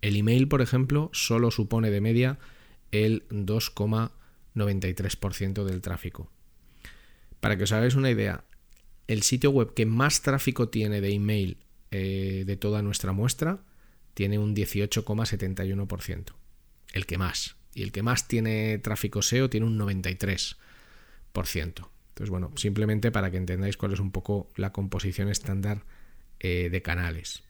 El 0.02 0.16
email, 0.16 0.49
por 0.49 0.62
ejemplo, 0.62 1.11
solo 1.12 1.50
supone 1.50 1.90
de 1.90 2.00
media 2.00 2.38
el 2.90 3.28
2,93% 3.28 5.64
del 5.64 5.80
tráfico. 5.80 6.30
Para 7.40 7.56
que 7.56 7.64
os 7.64 7.73
hagáis 7.73 7.94
una 7.94 8.11
idea, 8.11 8.44
el 9.06 9.23
sitio 9.23 9.50
web 9.50 9.73
que 9.75 9.87
más 9.87 10.20
tráfico 10.23 10.68
tiene 10.68 11.00
de 11.00 11.14
email 11.14 11.56
eh, 11.90 12.44
de 12.47 12.56
toda 12.56 12.82
nuestra 12.82 13.12
muestra 13.12 13.62
tiene 14.14 14.38
un 14.38 14.55
18,71%. 14.55 16.35
El 16.93 17.07
que 17.07 17.19
más. 17.19 17.57
Y 17.75 17.83
el 17.83 17.93
que 17.93 18.02
más 18.02 18.29
tiene 18.29 18.79
tráfico 18.79 19.23
SEO 19.23 19.49
tiene 19.49 19.67
un 19.67 19.79
93%. 19.79 20.57
Entonces, 21.35 22.31
bueno, 22.31 22.50
simplemente 22.57 23.11
para 23.11 23.31
que 23.31 23.37
entendáis 23.37 23.76
cuál 23.76 23.93
es 23.93 24.00
un 24.00 24.11
poco 24.11 24.50
la 24.57 24.73
composición 24.73 25.29
estándar 25.29 25.85
eh, 26.40 26.69
de 26.71 26.83
canales. 26.83 27.43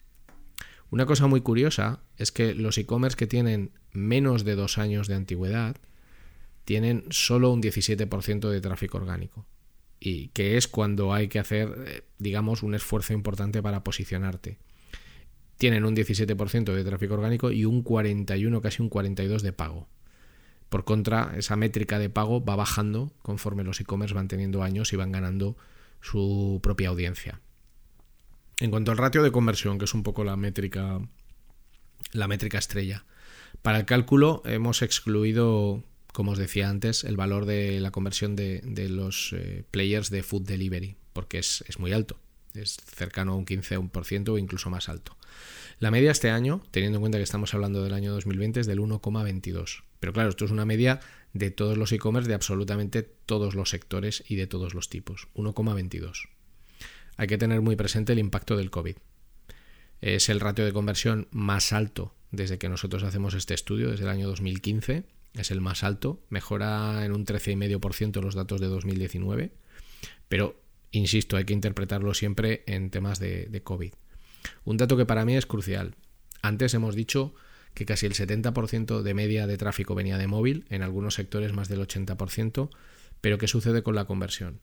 Una 0.90 1.06
cosa 1.06 1.26
muy 1.26 1.40
curiosa 1.40 2.00
es 2.16 2.32
que 2.32 2.54
los 2.54 2.76
e-commerce 2.76 3.16
que 3.16 3.26
tienen 3.26 3.70
menos 3.92 4.44
de 4.44 4.56
dos 4.56 4.78
años 4.78 5.08
de 5.08 5.14
antigüedad 5.14 5.76
tienen 6.64 7.04
solo 7.10 7.52
un 7.52 7.62
17% 7.62 8.48
de 8.48 8.60
tráfico 8.60 8.98
orgánico. 8.98 9.46
Y 9.98 10.28
que 10.28 10.56
es 10.56 10.68
cuando 10.68 11.12
hay 11.12 11.28
que 11.28 11.38
hacer, 11.38 11.74
eh, 11.86 12.02
digamos, 12.18 12.62
un 12.62 12.74
esfuerzo 12.74 13.12
importante 13.12 13.62
para 13.62 13.84
posicionarte. 13.84 14.58
Tienen 15.60 15.84
un 15.84 15.94
17% 15.94 16.72
de 16.72 16.84
tráfico 16.84 17.12
orgánico 17.12 17.50
y 17.50 17.66
un 17.66 17.82
41, 17.82 18.62
casi 18.62 18.80
un 18.80 18.88
42 18.88 19.42
de 19.42 19.52
pago. 19.52 19.88
Por 20.70 20.84
contra, 20.84 21.34
esa 21.36 21.54
métrica 21.54 21.98
de 21.98 22.08
pago 22.08 22.42
va 22.42 22.56
bajando 22.56 23.12
conforme 23.20 23.62
los 23.62 23.78
e-commerce 23.78 24.14
van 24.14 24.26
teniendo 24.26 24.62
años 24.62 24.94
y 24.94 24.96
van 24.96 25.12
ganando 25.12 25.58
su 26.00 26.60
propia 26.62 26.88
audiencia. 26.88 27.42
En 28.58 28.70
cuanto 28.70 28.90
al 28.90 28.96
ratio 28.96 29.22
de 29.22 29.32
conversión, 29.32 29.76
que 29.76 29.84
es 29.84 29.92
un 29.92 30.02
poco 30.02 30.24
la 30.24 30.34
métrica, 30.34 30.98
la 32.12 32.26
métrica 32.26 32.56
estrella. 32.56 33.04
Para 33.60 33.80
el 33.80 33.84
cálculo 33.84 34.40
hemos 34.46 34.80
excluido, 34.80 35.84
como 36.14 36.32
os 36.32 36.38
decía 36.38 36.70
antes, 36.70 37.04
el 37.04 37.18
valor 37.18 37.44
de 37.44 37.80
la 37.80 37.90
conversión 37.90 38.34
de, 38.34 38.62
los 38.88 39.34
eh, 39.34 39.64
players 39.70 40.08
de 40.08 40.22
food 40.22 40.46
delivery, 40.46 40.96
porque 41.12 41.38
es, 41.38 41.62
es 41.68 41.78
muy 41.78 41.92
alto. 41.92 42.18
Es 42.54 42.78
cercano 42.96 43.32
a 43.32 43.36
un 43.36 43.44
15% 43.44 44.30
o 44.30 44.38
incluso 44.38 44.70
más 44.70 44.88
alto. 44.88 45.18
La 45.80 45.90
media 45.90 46.10
este 46.10 46.28
año, 46.28 46.62
teniendo 46.72 46.98
en 46.98 47.00
cuenta 47.00 47.16
que 47.16 47.24
estamos 47.24 47.54
hablando 47.54 47.82
del 47.82 47.94
año 47.94 48.12
2020, 48.12 48.60
es 48.60 48.66
del 48.66 48.80
1,22. 48.80 49.82
Pero 49.98 50.12
claro, 50.12 50.28
esto 50.28 50.44
es 50.44 50.50
una 50.50 50.66
media 50.66 51.00
de 51.32 51.50
todos 51.50 51.78
los 51.78 51.90
e-commerce 51.90 52.28
de 52.28 52.34
absolutamente 52.34 53.02
todos 53.02 53.54
los 53.54 53.70
sectores 53.70 54.22
y 54.28 54.36
de 54.36 54.46
todos 54.46 54.74
los 54.74 54.90
tipos. 54.90 55.28
1,22. 55.34 56.28
Hay 57.16 57.26
que 57.28 57.38
tener 57.38 57.62
muy 57.62 57.76
presente 57.76 58.12
el 58.12 58.18
impacto 58.18 58.58
del 58.58 58.70
COVID. 58.70 58.96
Es 60.02 60.28
el 60.28 60.40
ratio 60.40 60.66
de 60.66 60.74
conversión 60.74 61.28
más 61.30 61.72
alto 61.72 62.14
desde 62.30 62.58
que 62.58 62.68
nosotros 62.68 63.02
hacemos 63.02 63.32
este 63.32 63.54
estudio, 63.54 63.90
desde 63.90 64.04
el 64.04 64.10
año 64.10 64.28
2015. 64.28 65.04
Es 65.32 65.50
el 65.50 65.62
más 65.62 65.82
alto. 65.82 66.22
Mejora 66.28 67.06
en 67.06 67.12
un 67.12 67.24
13,5% 67.24 68.20
los 68.20 68.34
datos 68.34 68.60
de 68.60 68.66
2019. 68.66 69.54
Pero, 70.28 70.60
insisto, 70.90 71.38
hay 71.38 71.46
que 71.46 71.54
interpretarlo 71.54 72.12
siempre 72.12 72.64
en 72.66 72.90
temas 72.90 73.18
de, 73.18 73.46
de 73.46 73.62
COVID. 73.62 73.94
Un 74.64 74.76
dato 74.76 74.96
que 74.96 75.06
para 75.06 75.24
mí 75.24 75.36
es 75.36 75.46
crucial. 75.46 75.96
Antes 76.42 76.74
hemos 76.74 76.94
dicho 76.94 77.34
que 77.74 77.86
casi 77.86 78.06
el 78.06 78.14
70% 78.14 79.02
de 79.02 79.14
media 79.14 79.46
de 79.46 79.56
tráfico 79.56 79.94
venía 79.94 80.18
de 80.18 80.26
móvil, 80.26 80.64
en 80.70 80.82
algunos 80.82 81.14
sectores 81.14 81.52
más 81.52 81.68
del 81.68 81.80
80%, 81.80 82.70
pero 83.20 83.38
¿qué 83.38 83.48
sucede 83.48 83.82
con 83.82 83.94
la 83.94 84.06
conversión? 84.06 84.60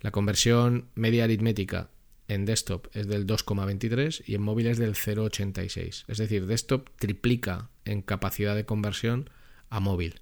La 0.00 0.10
conversión 0.10 0.88
media 0.94 1.24
aritmética 1.24 1.90
en 2.28 2.44
desktop 2.44 2.86
es 2.94 3.08
del 3.08 3.26
2,23 3.26 4.22
y 4.26 4.34
en 4.34 4.42
móvil 4.42 4.68
es 4.68 4.78
del 4.78 4.94
0,86. 4.94 6.04
Es 6.06 6.18
decir, 6.18 6.46
desktop 6.46 6.88
triplica 6.96 7.70
en 7.84 8.02
capacidad 8.02 8.54
de 8.54 8.64
conversión 8.64 9.28
a 9.68 9.80
móvil. 9.80 10.20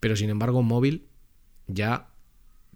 Pero 0.00 0.16
sin 0.16 0.30
embargo, 0.30 0.62
móvil 0.62 1.08
ya 1.66 2.10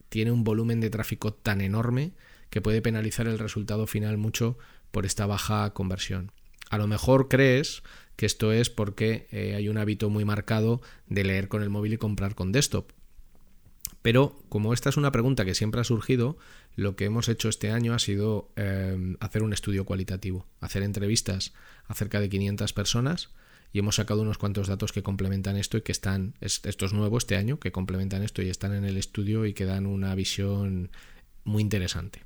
tiene 0.08 0.32
un 0.32 0.44
volumen 0.44 0.80
de 0.80 0.90
tráfico 0.90 1.32
tan 1.32 1.60
enorme 1.60 2.12
que 2.50 2.60
puede 2.60 2.82
penalizar 2.82 3.26
el 3.28 3.38
resultado 3.38 3.86
final 3.86 4.18
mucho 4.18 4.58
por 4.92 5.04
esta 5.04 5.26
baja 5.26 5.74
conversión. 5.74 6.30
A 6.70 6.78
lo 6.78 6.86
mejor 6.86 7.28
crees 7.28 7.82
que 8.16 8.26
esto 8.26 8.52
es 8.52 8.70
porque 8.70 9.26
eh, 9.32 9.54
hay 9.56 9.68
un 9.68 9.78
hábito 9.78 10.08
muy 10.10 10.24
marcado 10.24 10.80
de 11.08 11.24
leer 11.24 11.48
con 11.48 11.62
el 11.62 11.70
móvil 11.70 11.94
y 11.94 11.98
comprar 11.98 12.34
con 12.34 12.52
desktop. 12.52 12.92
Pero 14.02 14.42
como 14.48 14.72
esta 14.72 14.88
es 14.88 14.96
una 14.96 15.12
pregunta 15.12 15.44
que 15.44 15.54
siempre 15.54 15.80
ha 15.80 15.84
surgido, 15.84 16.36
lo 16.74 16.96
que 16.96 17.04
hemos 17.04 17.28
hecho 17.28 17.48
este 17.48 17.70
año 17.70 17.94
ha 17.94 17.98
sido 17.98 18.50
eh, 18.56 19.16
hacer 19.20 19.42
un 19.42 19.52
estudio 19.52 19.84
cualitativo, 19.84 20.46
hacer 20.60 20.82
entrevistas 20.82 21.52
a 21.86 21.94
cerca 21.94 22.20
de 22.20 22.28
500 22.28 22.72
personas 22.72 23.30
y 23.72 23.78
hemos 23.78 23.96
sacado 23.96 24.22
unos 24.22 24.38
cuantos 24.38 24.68
datos 24.68 24.92
que 24.92 25.02
complementan 25.02 25.56
esto 25.56 25.78
y 25.78 25.82
que 25.82 25.92
están, 25.92 26.34
esto 26.40 26.86
es 26.86 26.92
nuevo 26.92 27.16
este 27.16 27.36
año, 27.36 27.58
que 27.58 27.72
complementan 27.72 28.22
esto 28.22 28.42
y 28.42 28.50
están 28.50 28.74
en 28.74 28.84
el 28.84 28.96
estudio 28.96 29.46
y 29.46 29.54
que 29.54 29.64
dan 29.64 29.86
una 29.86 30.14
visión 30.14 30.90
muy 31.44 31.62
interesante. 31.62 32.24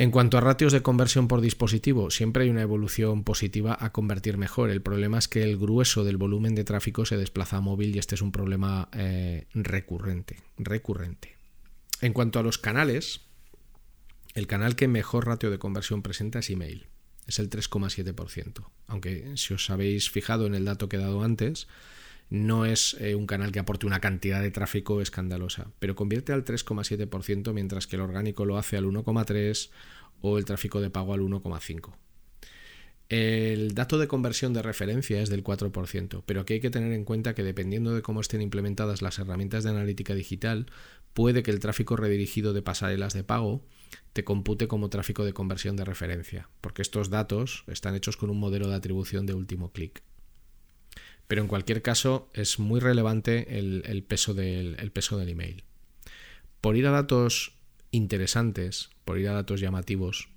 En 0.00 0.12
cuanto 0.12 0.38
a 0.38 0.40
ratios 0.40 0.72
de 0.72 0.80
conversión 0.80 1.26
por 1.26 1.40
dispositivo, 1.40 2.12
siempre 2.12 2.44
hay 2.44 2.50
una 2.50 2.62
evolución 2.62 3.24
positiva 3.24 3.76
a 3.80 3.90
convertir 3.90 4.38
mejor. 4.38 4.70
El 4.70 4.80
problema 4.80 5.18
es 5.18 5.26
que 5.26 5.42
el 5.42 5.58
grueso 5.58 6.04
del 6.04 6.16
volumen 6.16 6.54
de 6.54 6.62
tráfico 6.62 7.04
se 7.04 7.16
desplaza 7.16 7.56
a 7.56 7.60
móvil 7.60 7.96
y 7.96 7.98
este 7.98 8.14
es 8.14 8.22
un 8.22 8.30
problema 8.30 8.88
eh, 8.92 9.48
recurrente, 9.54 10.36
recurrente. 10.56 11.36
En 12.00 12.12
cuanto 12.12 12.38
a 12.38 12.44
los 12.44 12.58
canales, 12.58 13.22
el 14.34 14.46
canal 14.46 14.76
que 14.76 14.86
mejor 14.86 15.26
ratio 15.26 15.50
de 15.50 15.58
conversión 15.58 16.02
presenta 16.02 16.38
es 16.38 16.50
email. 16.50 16.86
Es 17.26 17.40
el 17.40 17.50
3,7%. 17.50 18.70
Aunque 18.86 19.32
si 19.36 19.54
os 19.54 19.68
habéis 19.68 20.10
fijado 20.10 20.46
en 20.46 20.54
el 20.54 20.64
dato 20.64 20.88
que 20.88 20.96
he 20.96 21.00
dado 21.00 21.24
antes, 21.24 21.66
no 22.30 22.66
es 22.66 22.96
eh, 23.00 23.14
un 23.14 23.26
canal 23.26 23.52
que 23.52 23.58
aporte 23.58 23.86
una 23.86 24.00
cantidad 24.00 24.42
de 24.42 24.50
tráfico 24.50 25.00
escandalosa, 25.00 25.70
pero 25.78 25.94
convierte 25.94 26.32
al 26.32 26.44
3,7% 26.44 27.52
mientras 27.52 27.86
que 27.86 27.96
el 27.96 28.02
orgánico 28.02 28.44
lo 28.44 28.58
hace 28.58 28.76
al 28.76 28.84
1,3% 28.84 29.70
o 30.20 30.36
el 30.36 30.44
tráfico 30.44 30.80
de 30.80 30.90
pago 30.90 31.14
al 31.14 31.20
1,5%. 31.20 31.94
El 33.08 33.72
dato 33.72 33.98
de 33.98 34.06
conversión 34.06 34.52
de 34.52 34.60
referencia 34.60 35.22
es 35.22 35.30
del 35.30 35.42
4%, 35.42 36.22
pero 36.26 36.42
aquí 36.42 36.54
hay 36.54 36.60
que 36.60 36.68
tener 36.68 36.92
en 36.92 37.04
cuenta 37.04 37.34
que 37.34 37.42
dependiendo 37.42 37.94
de 37.94 38.02
cómo 38.02 38.20
estén 38.20 38.42
implementadas 38.42 39.00
las 39.00 39.18
herramientas 39.18 39.64
de 39.64 39.70
analítica 39.70 40.14
digital, 40.14 40.66
puede 41.14 41.42
que 41.42 41.50
el 41.50 41.58
tráfico 41.58 41.96
redirigido 41.96 42.52
de 42.52 42.60
pasarelas 42.60 43.14
de 43.14 43.24
pago 43.24 43.64
te 44.12 44.24
compute 44.24 44.68
como 44.68 44.90
tráfico 44.90 45.24
de 45.24 45.32
conversión 45.32 45.74
de 45.74 45.86
referencia, 45.86 46.50
porque 46.60 46.82
estos 46.82 47.08
datos 47.08 47.64
están 47.66 47.94
hechos 47.94 48.18
con 48.18 48.28
un 48.28 48.38
modelo 48.38 48.68
de 48.68 48.74
atribución 48.74 49.24
de 49.24 49.32
último 49.32 49.72
clic. 49.72 50.02
Pero 51.28 51.42
en 51.42 51.48
cualquier 51.48 51.82
caso 51.82 52.30
es 52.32 52.58
muy 52.58 52.80
relevante 52.80 53.58
el, 53.58 54.02
peso 54.02 54.32
del, 54.32 54.76
peso 54.92 55.18
del 55.18 55.28
email. 55.28 55.62
Por 56.62 56.76
ir 56.76 56.86
a 56.86 56.90
datos 56.90 57.52
interesantes, 57.90 58.88
por 59.04 59.18
ir 59.18 59.28
a 59.28 59.34
datos 59.34 59.60
llamativos, 59.60 60.30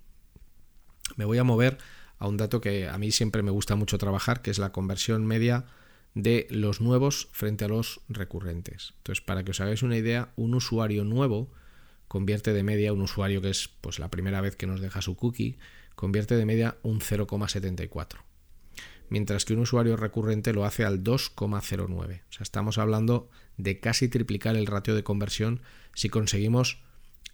me 1.16 1.26
voy 1.26 1.38
a 1.38 1.46
mover 1.46 1.78
a 2.20 2.28
un 2.28 2.38
dato 2.38 2.62
que 2.62 2.88
a 2.88 2.98
mí 2.98 3.12
siempre 3.12 3.42
me 3.42 3.52
gusta 3.52 3.76
mucho 3.76 3.98
trabajar, 3.98 4.42
que 4.42 4.52
es 4.52 4.60
la 4.60 4.74
conversión 4.74 5.26
media 5.26 5.66
de 6.14 6.46
los 6.52 6.82
nuevos 6.82 7.30
frente 7.32 7.66
a 7.66 7.70
los 7.70 8.02
recurrentes. 8.10 8.94
Entonces, 8.98 9.24
para 9.24 9.44
que 9.44 9.52
os 9.52 9.62
hagáis 9.62 9.84
una 9.84 9.98
idea, 9.98 10.34
un 10.36 10.54
usuario 10.54 11.06
nuevo 11.06 11.50
convierte 12.10 12.52
de 12.52 12.64
media, 12.64 12.92
un 12.92 13.02
usuario 13.02 13.42
que 13.42 13.50
es 13.50 13.70
pues 13.80 13.98
la 13.98 14.12
primera 14.12 14.42
vez 14.42 14.58
que 14.58 14.68
nos 14.68 14.82
deja 14.82 15.02
su 15.02 15.16
cookie, 15.16 15.58
convierte 15.96 16.36
de 16.36 16.46
media 16.46 16.78
un 16.84 17.00
0,74 17.00 18.31
mientras 19.12 19.44
que 19.44 19.54
un 19.54 19.60
usuario 19.60 19.98
recurrente 19.98 20.54
lo 20.54 20.64
hace 20.64 20.86
al 20.86 21.04
2,09. 21.04 22.22
O 22.30 22.34
sea, 22.34 22.42
estamos 22.42 22.78
hablando 22.78 23.30
de 23.58 23.80
casi 23.80 24.08
triplicar 24.08 24.56
el 24.56 24.66
ratio 24.66 24.96
de 24.96 25.04
conversión 25.04 25.62
si 25.94 26.08
conseguimos 26.08 26.80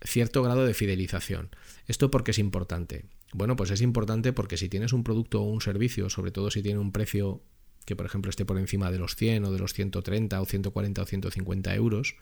cierto 0.03 0.41
grado 0.41 0.65
de 0.65 0.73
fidelización. 0.73 1.51
¿Esto 1.85 2.09
por 2.09 2.23
qué 2.23 2.31
es 2.31 2.39
importante? 2.39 3.05
Bueno, 3.31 3.55
pues 3.55 3.69
es 3.69 3.81
importante 3.81 4.33
porque 4.33 4.57
si 4.57 4.69
tienes 4.69 4.91
un 4.91 5.03
producto 5.03 5.41
o 5.43 5.45
un 5.45 5.61
servicio, 5.61 6.09
sobre 6.09 6.31
todo 6.31 6.49
si 6.49 6.63
tiene 6.63 6.79
un 6.79 6.91
precio 6.91 7.43
que 7.85 7.95
por 7.95 8.07
ejemplo 8.07 8.31
esté 8.31 8.43
por 8.43 8.57
encima 8.57 8.91
de 8.91 8.97
los 8.97 9.15
100 9.15 9.45
o 9.45 9.51
de 9.51 9.59
los 9.59 9.73
130 9.73 10.41
o 10.41 10.45
140 10.45 11.01
o 11.01 11.05
150 11.05 11.75
euros, 11.75 12.15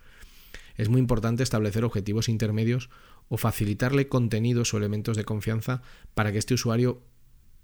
es 0.76 0.90
muy 0.90 1.00
importante 1.00 1.44
establecer 1.44 1.86
objetivos 1.86 2.28
intermedios 2.28 2.90
o 3.30 3.38
facilitarle 3.38 4.10
contenidos 4.10 4.74
o 4.74 4.78
elementos 4.78 5.16
de 5.16 5.24
confianza 5.24 5.82
para 6.14 6.34
que 6.34 6.40
este 6.40 6.54
usuario 6.54 7.02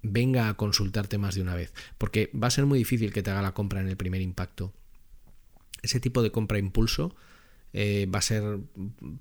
venga 0.04 0.50
a 0.50 0.56
consultarte 0.56 1.18
más 1.18 1.36
de 1.36 1.42
una 1.42 1.56
vez, 1.56 1.74
porque 1.98 2.32
va 2.34 2.48
a 2.48 2.52
ser 2.52 2.66
muy 2.66 2.80
difícil 2.80 3.14
que 3.14 3.24
te 3.24 3.32
haga 3.32 3.42
la 3.42 3.54
compra 3.54 3.82
en 3.82 3.88
el 3.88 3.98
primer 3.98 4.22
impacto. 4.22 4.74
Ese 5.82 6.00
tipo 6.00 6.22
de 6.22 6.32
compra 6.32 6.60
impulso 6.60 7.16
eh, 7.74 8.08
va 8.14 8.20
a 8.20 8.24
ser 8.24 8.60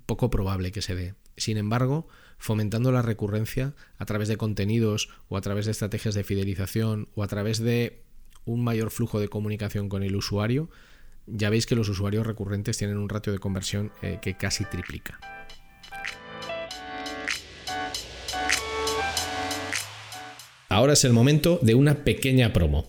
poco 0.05 0.29
probable 0.29 0.71
que 0.71 0.81
se 0.81 0.95
dé. 0.95 1.15
Sin 1.37 1.57
embargo, 1.57 2.07
fomentando 2.37 2.91
la 2.91 3.01
recurrencia 3.01 3.73
a 3.97 4.05
través 4.05 4.27
de 4.27 4.37
contenidos 4.37 5.09
o 5.29 5.37
a 5.37 5.41
través 5.41 5.65
de 5.65 5.71
estrategias 5.71 6.13
de 6.13 6.23
fidelización 6.23 7.07
o 7.15 7.23
a 7.23 7.27
través 7.27 7.59
de 7.59 8.03
un 8.45 8.63
mayor 8.63 8.91
flujo 8.91 9.19
de 9.19 9.29
comunicación 9.29 9.89
con 9.89 10.03
el 10.03 10.15
usuario, 10.15 10.69
ya 11.27 11.49
veis 11.49 11.65
que 11.65 11.75
los 11.75 11.89
usuarios 11.89 12.25
recurrentes 12.25 12.77
tienen 12.77 12.97
un 12.97 13.09
ratio 13.09 13.31
de 13.31 13.39
conversión 13.39 13.91
eh, 14.01 14.19
que 14.21 14.35
casi 14.35 14.65
triplica. 14.65 15.19
Ahora 20.71 20.93
es 20.93 21.03
el 21.03 21.11
momento 21.11 21.59
de 21.61 21.75
una 21.75 22.05
pequeña 22.05 22.53
promo. 22.53 22.87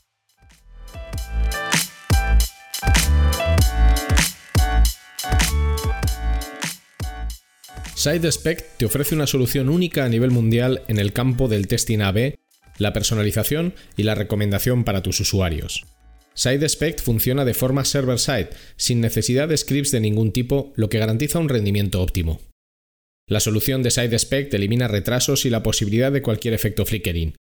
SideSpec 7.97 8.77
te 8.77 8.85
ofrece 8.85 9.17
una 9.17 9.27
solución 9.27 9.69
única 9.69 10.05
a 10.05 10.09
nivel 10.09 10.31
mundial 10.31 10.83
en 10.87 11.01
el 11.01 11.12
campo 11.12 11.49
del 11.49 11.67
testing 11.67 12.03
AB, 12.03 12.37
la 12.79 12.93
personalización 12.93 13.75
y 13.97 14.05
la 14.05 14.15
recomendación 14.15 14.85
para 14.85 15.03
tus 15.03 15.19
usuarios. 15.19 15.85
SideSpec 16.35 17.03
funciona 17.03 17.45
de 17.45 17.55
forma 17.55 17.85
server-side, 17.85 18.51
sin 18.77 19.01
necesidad 19.01 19.49
de 19.49 19.57
scripts 19.57 19.91
de 19.91 19.99
ningún 19.99 20.31
tipo, 20.31 20.73
lo 20.77 20.89
que 20.89 21.01
garantiza 21.01 21.41
un 21.41 21.49
rendimiento 21.49 22.01
óptimo. 22.01 22.41
La 23.27 23.41
solución 23.41 23.83
de 23.83 23.91
SideSpec 23.91 24.55
elimina 24.55 24.87
retrasos 24.87 25.45
y 25.47 25.51
la 25.51 25.65
posibilidad 25.65 26.12
de 26.12 26.23
cualquier 26.23 26.55
efecto 26.55 26.87
flickering. 26.87 27.35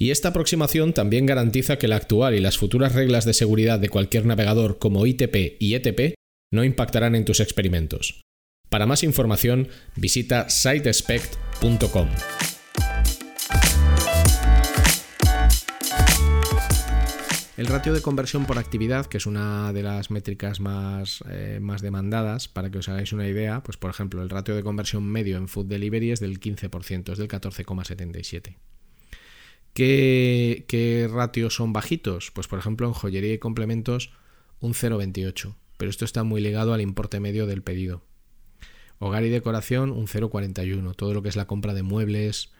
Y 0.00 0.12
esta 0.12 0.28
aproximación 0.28 0.92
también 0.92 1.26
garantiza 1.26 1.76
que 1.76 1.88
la 1.88 1.96
actual 1.96 2.36
y 2.36 2.40
las 2.40 2.56
futuras 2.56 2.94
reglas 2.94 3.24
de 3.24 3.34
seguridad 3.34 3.80
de 3.80 3.88
cualquier 3.88 4.26
navegador 4.26 4.78
como 4.78 5.04
ITP 5.04 5.56
y 5.58 5.74
ETP 5.74 6.14
no 6.52 6.62
impactarán 6.62 7.16
en 7.16 7.24
tus 7.24 7.40
experimentos. 7.40 8.20
Para 8.70 8.86
más 8.86 9.02
información, 9.02 9.68
visita 9.96 10.48
sitespect.com. 10.48 12.08
El 17.56 17.66
ratio 17.66 17.92
de 17.92 18.00
conversión 18.00 18.46
por 18.46 18.56
actividad, 18.56 19.06
que 19.06 19.16
es 19.16 19.26
una 19.26 19.72
de 19.72 19.82
las 19.82 20.12
métricas 20.12 20.60
más, 20.60 21.24
eh, 21.28 21.58
más, 21.60 21.82
demandadas, 21.82 22.46
para 22.46 22.70
que 22.70 22.78
os 22.78 22.88
hagáis 22.88 23.12
una 23.12 23.26
idea, 23.26 23.64
pues 23.64 23.76
por 23.76 23.90
ejemplo, 23.90 24.22
el 24.22 24.30
ratio 24.30 24.54
de 24.54 24.62
conversión 24.62 25.02
medio 25.02 25.36
en 25.36 25.48
food 25.48 25.66
delivery 25.66 26.12
es 26.12 26.20
del 26.20 26.38
15%, 26.38 27.12
es 27.12 27.18
del 27.18 27.26
14,77%. 27.26 28.54
¿Qué, 29.74 30.64
¿Qué 30.68 31.08
ratios 31.10 31.54
son 31.54 31.72
bajitos? 31.72 32.30
Pues 32.32 32.48
por 32.48 32.58
ejemplo, 32.58 32.86
en 32.86 32.92
joyería 32.92 33.34
y 33.34 33.38
complementos 33.38 34.10
un 34.60 34.74
0,28, 34.74 35.54
pero 35.76 35.90
esto 35.90 36.04
está 36.04 36.24
muy 36.24 36.40
ligado 36.40 36.74
al 36.74 36.80
importe 36.80 37.20
medio 37.20 37.46
del 37.46 37.62
pedido. 37.62 38.02
Hogar 38.98 39.24
y 39.24 39.28
decoración 39.28 39.90
un 39.90 40.08
0,41, 40.08 40.96
todo 40.96 41.14
lo 41.14 41.22
que 41.22 41.28
es 41.28 41.36
la 41.36 41.46
compra 41.46 41.74
de 41.74 41.84
muebles 41.84 42.50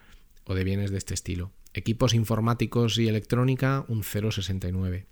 o 0.45 0.55
de 0.55 0.65
bienes 0.65 0.91
de 0.91 0.99
este 0.99 1.15
estilo. 1.15 1.51
Equipos 1.75 2.15
informáticos 2.15 2.99
y 2.99 3.09
electrónica 3.09 3.85
un 3.89 4.03
0,69. 4.03 5.07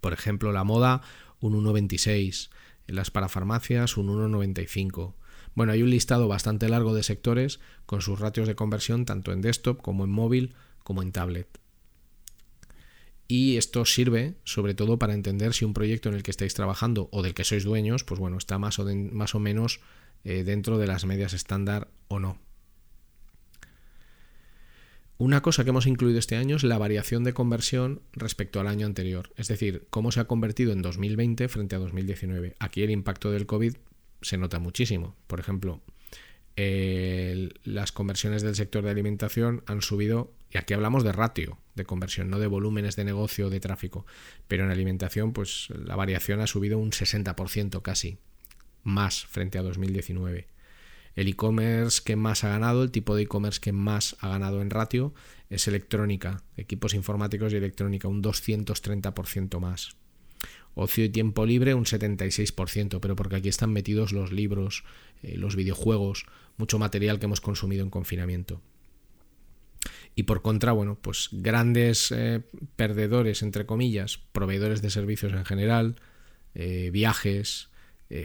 Por 0.00 0.12
ejemplo, 0.12 0.52
la 0.52 0.64
moda 0.64 1.00
un 1.40 1.54
1,26. 1.64 2.50
En 2.86 2.96
las 2.96 3.10
parafarmacias 3.10 3.96
un 3.96 4.08
1,95. 4.08 5.14
Bueno, 5.54 5.72
hay 5.72 5.82
un 5.82 5.90
listado 5.90 6.28
bastante 6.28 6.68
largo 6.68 6.94
de 6.94 7.02
sectores 7.02 7.60
con 7.86 8.00
sus 8.00 8.18
ratios 8.18 8.48
de 8.48 8.54
conversión 8.54 9.04
tanto 9.04 9.32
en 9.32 9.40
desktop 9.40 9.80
como 9.80 10.04
en 10.04 10.10
móvil 10.10 10.54
como 10.82 11.02
en 11.02 11.12
tablet. 11.12 11.48
Y 13.26 13.56
esto 13.56 13.84
sirve 13.86 14.34
sobre 14.44 14.74
todo 14.74 14.98
para 14.98 15.14
entender 15.14 15.54
si 15.54 15.64
un 15.64 15.72
proyecto 15.72 16.08
en 16.08 16.16
el 16.16 16.22
que 16.22 16.30
estáis 16.30 16.54
trabajando 16.54 17.08
o 17.10 17.22
del 17.22 17.34
que 17.34 17.44
sois 17.44 17.64
dueños, 17.64 18.04
pues 18.04 18.20
bueno, 18.20 18.36
está 18.36 18.58
más 18.58 18.78
o, 18.78 18.84
más 18.84 19.34
o 19.34 19.40
menos 19.40 19.80
eh, 20.24 20.44
dentro 20.44 20.78
de 20.78 20.86
las 20.86 21.06
medias 21.06 21.32
estándar 21.32 21.88
o 22.08 22.20
no. 22.20 22.38
Una 25.16 25.42
cosa 25.42 25.62
que 25.62 25.70
hemos 25.70 25.86
incluido 25.86 26.18
este 26.18 26.36
año 26.36 26.56
es 26.56 26.64
la 26.64 26.76
variación 26.76 27.22
de 27.24 27.32
conversión 27.32 28.02
respecto 28.12 28.60
al 28.60 28.66
año 28.66 28.84
anterior, 28.84 29.32
es 29.36 29.46
decir, 29.46 29.86
cómo 29.88 30.10
se 30.10 30.20
ha 30.20 30.24
convertido 30.24 30.72
en 30.72 30.82
2020 30.82 31.48
frente 31.48 31.76
a 31.76 31.78
2019. 31.78 32.56
Aquí 32.58 32.82
el 32.82 32.90
impacto 32.90 33.30
del 33.30 33.46
COVID 33.46 33.74
se 34.24 34.38
nota 34.38 34.58
muchísimo. 34.58 35.14
Por 35.28 35.38
ejemplo, 35.38 35.80
las 36.56 37.92
conversiones 37.92 38.42
del 38.42 38.56
sector 38.56 38.82
de 38.82 38.90
alimentación 38.90 39.62
han 39.66 39.82
subido, 39.82 40.32
y 40.50 40.58
aquí 40.58 40.74
hablamos 40.74 41.04
de 41.04 41.12
ratio 41.12 41.58
de 41.74 41.84
conversión, 41.84 42.30
no 42.30 42.38
de 42.38 42.46
volúmenes 42.46 42.96
de 42.96 43.04
negocio 43.04 43.48
o 43.48 43.50
de 43.50 43.60
tráfico, 43.60 44.06
pero 44.48 44.64
en 44.64 44.70
alimentación 44.70 45.32
pues 45.32 45.68
la 45.70 45.96
variación 45.96 46.40
ha 46.40 46.46
subido 46.46 46.78
un 46.78 46.92
60% 46.92 47.82
casi, 47.82 48.18
más 48.82 49.26
frente 49.26 49.58
a 49.58 49.62
2019. 49.62 50.48
El 51.16 51.28
e-commerce 51.28 52.02
que 52.04 52.16
más 52.16 52.44
ha 52.44 52.48
ganado, 52.48 52.82
el 52.82 52.90
tipo 52.90 53.14
de 53.14 53.22
e-commerce 53.22 53.60
que 53.60 53.72
más 53.72 54.16
ha 54.20 54.28
ganado 54.28 54.62
en 54.62 54.70
ratio 54.70 55.14
es 55.50 55.68
electrónica, 55.68 56.42
equipos 56.56 56.94
informáticos 56.94 57.52
y 57.52 57.56
electrónica, 57.56 58.08
un 58.08 58.22
230% 58.22 59.60
más. 59.60 59.96
Ocio 60.74 61.04
y 61.04 61.08
tiempo 61.08 61.46
libre 61.46 61.74
un 61.74 61.84
76%, 61.84 62.98
pero 63.00 63.14
porque 63.14 63.36
aquí 63.36 63.48
están 63.48 63.72
metidos 63.72 64.12
los 64.12 64.32
libros, 64.32 64.84
eh, 65.22 65.36
los 65.36 65.54
videojuegos, 65.54 66.26
mucho 66.56 66.78
material 66.78 67.18
que 67.18 67.26
hemos 67.26 67.40
consumido 67.40 67.84
en 67.84 67.90
confinamiento. 67.90 68.60
Y 70.16 70.24
por 70.24 70.42
contra, 70.42 70.72
bueno, 70.72 70.98
pues 71.00 71.28
grandes 71.32 72.10
eh, 72.10 72.42
perdedores, 72.76 73.42
entre 73.42 73.66
comillas, 73.66 74.18
proveedores 74.32 74.82
de 74.82 74.90
servicios 74.90 75.32
en 75.32 75.44
general, 75.44 75.96
eh, 76.54 76.90
viajes, 76.92 77.68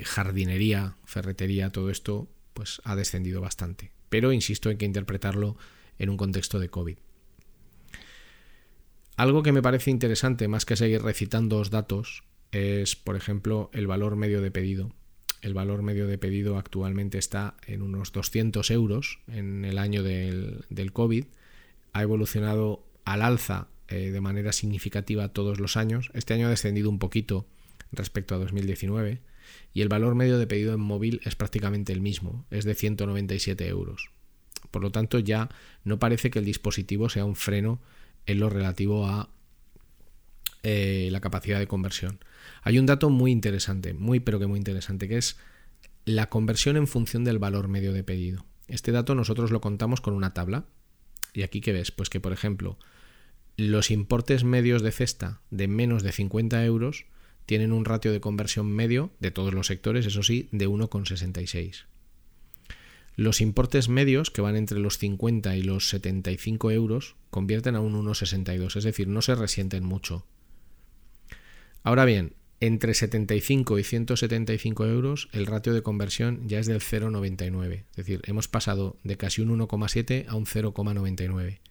jardinería, 0.04 0.98
ferretería, 1.06 1.72
todo 1.72 1.90
esto, 1.90 2.30
pues 2.54 2.80
ha 2.84 2.96
descendido 2.96 3.42
bastante. 3.42 3.92
Pero 4.10 4.32
insisto, 4.34 4.70
hay 4.70 4.78
que 4.78 4.86
interpretarlo 4.86 5.58
en 5.98 6.10
un 6.10 6.18
contexto 6.18 6.60
de 6.60 6.70
COVID. 6.70 6.98
Algo 9.16 9.42
que 9.42 9.52
me 9.52 9.62
parece 9.62 9.90
interesante, 9.90 10.48
más 10.48 10.66
que 10.66 10.76
seguir 10.76 11.02
recitando 11.02 11.64
datos, 11.64 12.24
es, 12.52 12.96
por 12.96 13.16
ejemplo, 13.16 13.70
el 13.74 13.88
valor 13.88 14.16
medio 14.16 14.42
de 14.42 14.52
pedido. 14.52 14.92
El 15.42 15.54
valor 15.54 15.84
medio 15.84 16.08
de 16.08 16.18
pedido 16.18 16.58
actualmente 16.58 17.18
está 17.18 17.56
en 17.66 17.82
unos 17.82 18.12
200 18.12 18.70
euros 18.72 19.20
en 19.28 19.64
el 19.64 19.78
año 19.78 20.04
del, 20.04 20.92
COVID. 20.92 21.26
Ha 21.94 22.02
evolucionado 22.02 22.86
al 23.06 23.22
alza 23.22 23.70
eh, 23.88 24.12
de 24.12 24.22
manera 24.22 24.52
significativa 24.52 25.30
todos 25.30 25.60
los 25.60 25.78
años. 25.78 26.12
Este 26.14 26.34
año 26.34 26.48
ha 26.48 26.52
descendido 26.52 26.90
un 26.90 27.00
poquito 27.00 27.46
respecto 27.92 28.36
a 28.36 28.38
2019 28.38 29.22
y 29.74 29.82
el 29.82 29.90
valor 29.90 30.16
medio 30.16 30.38
de 30.38 30.48
pedido 30.48 30.74
en 30.74 30.82
móvil 30.82 31.22
es 31.24 31.36
prácticamente 31.36 31.94
el 31.94 32.02
mismo, 32.02 32.46
es 32.52 32.66
de 32.66 32.76
197 32.76 33.68
euros. 33.68 34.12
Por 34.72 34.84
lo 34.84 34.92
tanto, 34.92 35.20
ya 35.20 35.50
no 35.84 36.00
parece 36.00 36.30
que 36.30 36.40
el 36.40 36.46
dispositivo 36.46 37.10
sea 37.10 37.26
un 37.26 37.36
freno 37.36 37.82
en 38.26 38.40
lo 38.40 38.50
relativo 38.50 39.08
a 39.08 39.30
eh, 40.64 41.10
la 41.12 41.22
capacidad 41.22 41.60
de 41.60 41.68
conversión. 41.68 42.20
Hay 42.62 42.80
un 42.80 42.86
dato 42.86 43.10
muy 43.10 43.32
interesante, 43.32 43.94
muy 43.94 44.20
pero 44.20 44.40
que 44.40 44.48
muy 44.48 44.58
interesante, 44.58 45.08
que 45.08 45.18
es 45.18 45.38
la 46.06 46.30
conversión 46.30 46.78
en 46.78 46.88
función 46.88 47.24
del 47.24 47.40
valor 47.40 47.68
medio 47.68 47.94
de 47.94 48.04
pedido. 48.04 48.46
Este 48.68 48.92
dato 48.92 49.16
nosotros 49.16 49.52
lo 49.52 49.62
contamos 49.62 50.02
con 50.02 50.14
una 50.14 50.34
tabla. 50.34 50.66
¿Y 51.34 51.44
aquí 51.44 51.62
qué 51.62 51.72
ves? 51.72 51.92
Pues 51.92 52.10
que, 52.10 52.20
por 52.20 52.34
ejemplo, 52.34 52.78
los 53.58 53.92
importes 53.92 54.44
medios 54.44 54.82
de 54.82 54.92
cesta 54.92 55.42
de 55.52 55.68
menos 55.68 56.04
de 56.04 56.12
50 56.12 56.64
euros 56.66 57.06
tienen 57.46 57.72
un 57.72 57.86
ratio 57.86 58.12
de 58.12 58.22
conversión 58.22 58.72
medio 58.72 59.12
de 59.20 59.32
todos 59.32 59.54
los 59.54 59.68
sectores, 59.68 60.06
eso 60.06 60.24
sí, 60.24 60.50
de 60.52 60.68
1,66. 60.68 61.86
Los 63.16 63.42
importes 63.42 63.90
medios, 63.90 64.32
que 64.32 64.42
van 64.42 64.56
entre 64.56 64.80
los 64.80 64.98
50 64.98 65.58
y 65.58 65.64
los 65.64 65.90
75 65.90 66.72
euros, 66.72 67.16
convierten 67.32 67.76
a 67.76 67.82
un 67.82 67.94
1,62, 68.06 68.78
es 68.78 68.84
decir, 68.84 69.08
no 69.08 69.22
se 69.22 69.36
resienten 69.36 69.84
mucho. 69.84 70.26
Ahora 71.90 72.06
bien, 72.06 72.36
entre 72.60 72.94
75 72.94 73.80
y 73.80 73.84
175 73.84 74.86
euros 74.86 75.28
el 75.32 75.48
ratio 75.48 75.74
de 75.74 75.82
conversión 75.82 76.48
ya 76.48 76.60
es 76.60 76.68
del 76.68 76.82
0,99. 76.82 77.86
Es 77.90 77.96
decir, 77.96 78.22
hemos 78.26 78.48
pasado 78.48 78.98
de 79.04 79.18
casi 79.18 79.42
un 79.42 79.58
1,7 79.58 80.28
a 80.28 80.36
un 80.36 80.46
0,99. 80.46 81.62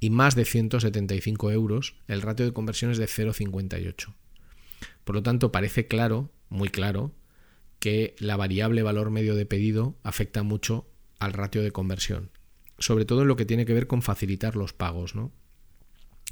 Y 0.00 0.08
más 0.08 0.36
de 0.36 0.46
175 0.46 1.50
euros 1.50 1.96
el 2.08 2.22
ratio 2.22 2.46
de 2.46 2.54
conversión 2.54 2.90
es 2.90 2.96
de 2.96 3.04
0,58. 3.04 4.14
Por 5.04 5.14
lo 5.14 5.22
tanto, 5.22 5.52
parece 5.52 5.86
claro, 5.86 6.30
muy 6.48 6.70
claro, 6.70 7.12
que 7.78 8.16
la 8.18 8.38
variable 8.38 8.82
valor 8.82 9.10
medio 9.10 9.34
de 9.34 9.44
pedido 9.44 9.98
afecta 10.02 10.44
mucho 10.44 10.88
al 11.18 11.34
ratio 11.34 11.62
de 11.62 11.72
conversión. 11.72 12.30
Sobre 12.78 13.04
todo 13.04 13.20
en 13.20 13.28
lo 13.28 13.36
que 13.36 13.44
tiene 13.44 13.66
que 13.66 13.74
ver 13.74 13.86
con 13.86 14.00
facilitar 14.00 14.56
los 14.56 14.72
pagos, 14.72 15.14
¿no? 15.14 15.30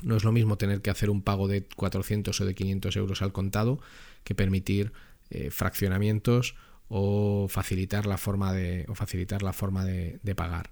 No 0.04 0.16
es 0.16 0.24
lo 0.24 0.32
mismo 0.32 0.58
tener 0.58 0.82
que 0.82 0.90
hacer 0.90 1.10
un 1.10 1.22
pago 1.22 1.48
de 1.48 1.64
400 1.64 2.40
o 2.40 2.44
de 2.44 2.54
500 2.54 2.96
euros 2.96 3.22
al 3.22 3.32
contado 3.32 3.80
que 4.22 4.34
permitir 4.34 4.92
eh, 5.30 5.50
fraccionamientos 5.50 6.54
o 6.88 7.46
facilitar 7.48 8.06
la 8.06 8.18
forma 8.18 8.52
de, 8.52 8.84
o 8.88 8.94
facilitar 8.94 9.42
la 9.42 9.52
forma 9.52 9.84
de, 9.84 10.20
de 10.22 10.34
pagar. 10.34 10.70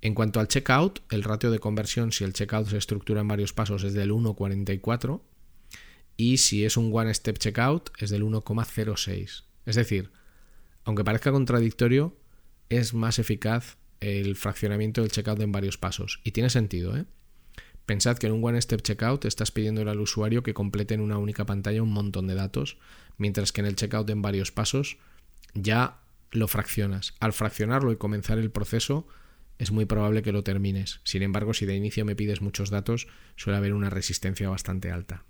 En 0.00 0.14
cuanto 0.14 0.40
al 0.40 0.48
checkout, 0.48 1.00
el 1.10 1.22
ratio 1.22 1.50
de 1.50 1.60
conversión 1.60 2.12
si 2.12 2.24
el 2.24 2.32
checkout 2.32 2.68
se 2.68 2.76
estructura 2.76 3.20
en 3.20 3.28
varios 3.28 3.52
pasos 3.52 3.84
es 3.84 3.94
del 3.94 4.10
1,44 4.10 5.22
y 6.16 6.38
si 6.38 6.64
es 6.64 6.76
un 6.76 6.90
one 6.92 7.12
step 7.14 7.38
checkout 7.38 7.90
es 7.98 8.10
del 8.10 8.22
1,06. 8.22 9.44
Es 9.66 9.76
decir, 9.76 10.10
aunque 10.84 11.04
parezca 11.04 11.32
contradictorio, 11.32 12.16
es 12.68 12.94
más 12.94 13.18
eficaz 13.18 13.78
el 14.00 14.36
fraccionamiento 14.36 15.00
del 15.00 15.10
checkout 15.10 15.40
en 15.40 15.52
varios 15.52 15.78
pasos. 15.78 16.20
Y 16.24 16.32
tiene 16.32 16.50
sentido, 16.50 16.96
¿eh? 16.96 17.06
Pensad 17.86 18.16
que 18.16 18.26
en 18.26 18.32
un 18.32 18.44
One 18.44 18.60
Step 18.60 18.82
Checkout 18.82 19.24
estás 19.26 19.50
pidiendo 19.50 19.88
al 19.88 20.00
usuario 20.00 20.42
que 20.42 20.54
complete 20.54 20.94
en 20.94 21.00
una 21.00 21.18
única 21.18 21.44
pantalla 21.44 21.82
un 21.82 21.92
montón 21.92 22.26
de 22.26 22.34
datos, 22.34 22.78
mientras 23.18 23.52
que 23.52 23.60
en 23.60 23.66
el 23.66 23.76
checkout 23.76 24.08
en 24.10 24.22
varios 24.22 24.52
pasos 24.52 24.96
ya 25.52 26.00
lo 26.30 26.48
fraccionas. 26.48 27.14
Al 27.20 27.32
fraccionarlo 27.32 27.92
y 27.92 27.96
comenzar 27.96 28.38
el 28.38 28.50
proceso, 28.50 29.06
es 29.58 29.70
muy 29.70 29.84
probable 29.84 30.22
que 30.22 30.32
lo 30.32 30.42
termines. 30.42 31.00
Sin 31.04 31.22
embargo, 31.22 31.54
si 31.54 31.66
de 31.66 31.76
inicio 31.76 32.04
me 32.04 32.16
pides 32.16 32.40
muchos 32.40 32.70
datos, 32.70 33.06
suele 33.36 33.58
haber 33.58 33.72
una 33.72 33.90
resistencia 33.90 34.48
bastante 34.48 34.90
alta. 34.90 35.24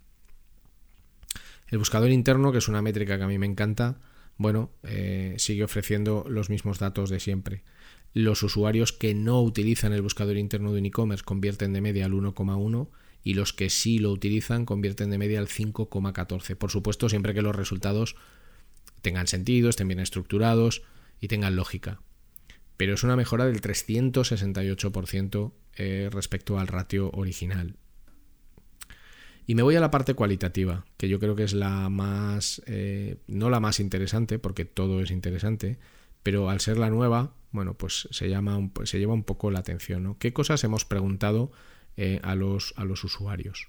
El 1.68 1.78
buscador 1.78 2.10
interno, 2.10 2.52
que 2.52 2.58
es 2.58 2.68
una 2.68 2.82
métrica 2.82 3.18
que 3.18 3.24
a 3.24 3.28
mí 3.28 3.38
me 3.38 3.46
encanta, 3.46 3.98
bueno, 4.36 4.70
eh, 4.82 5.34
sigue 5.38 5.64
ofreciendo 5.64 6.24
los 6.28 6.50
mismos 6.50 6.78
datos 6.78 7.10
de 7.10 7.20
siempre. 7.20 7.62
Los 8.14 8.44
usuarios 8.44 8.92
que 8.92 9.12
no 9.12 9.42
utilizan 9.42 9.92
el 9.92 10.00
buscador 10.00 10.36
interno 10.36 10.72
de 10.72 10.78
un 10.78 10.86
e-commerce 10.86 11.24
convierten 11.24 11.72
de 11.72 11.80
media 11.80 12.06
al 12.06 12.12
1,1 12.12 12.88
y 13.24 13.34
los 13.34 13.52
que 13.52 13.70
sí 13.70 13.98
lo 13.98 14.12
utilizan 14.12 14.64
convierten 14.64 15.10
de 15.10 15.18
media 15.18 15.40
al 15.40 15.48
5,14. 15.48 16.54
Por 16.54 16.70
supuesto, 16.70 17.08
siempre 17.08 17.34
que 17.34 17.42
los 17.42 17.56
resultados 17.56 18.14
tengan 19.02 19.26
sentido, 19.26 19.68
estén 19.68 19.88
bien 19.88 19.98
estructurados 19.98 20.82
y 21.20 21.26
tengan 21.26 21.56
lógica. 21.56 22.00
Pero 22.76 22.94
es 22.94 23.02
una 23.02 23.16
mejora 23.16 23.46
del 23.46 23.60
368% 23.60 25.52
eh, 25.76 26.08
respecto 26.12 26.58
al 26.60 26.68
ratio 26.68 27.10
original. 27.14 27.74
Y 29.46 29.56
me 29.56 29.62
voy 29.62 29.74
a 29.74 29.80
la 29.80 29.90
parte 29.90 30.14
cualitativa, 30.14 30.86
que 30.96 31.08
yo 31.08 31.18
creo 31.18 31.34
que 31.34 31.42
es 31.42 31.52
la 31.52 31.88
más, 31.88 32.62
eh, 32.66 33.16
no 33.26 33.50
la 33.50 33.58
más 33.58 33.80
interesante, 33.80 34.38
porque 34.38 34.64
todo 34.64 35.00
es 35.02 35.10
interesante, 35.10 35.78
pero 36.22 36.48
al 36.48 36.60
ser 36.60 36.78
la 36.78 36.90
nueva, 36.90 37.34
bueno, 37.54 37.74
pues 37.74 38.08
se, 38.10 38.28
llama 38.28 38.58
se 38.82 38.98
lleva 38.98 39.14
un 39.14 39.22
poco 39.22 39.52
la 39.52 39.60
atención. 39.60 40.02
¿no? 40.02 40.18
¿Qué 40.18 40.32
cosas 40.32 40.64
hemos 40.64 40.84
preguntado 40.84 41.52
eh, 41.96 42.18
a, 42.24 42.34
los, 42.34 42.74
a 42.76 42.84
los 42.84 43.04
usuarios? 43.04 43.68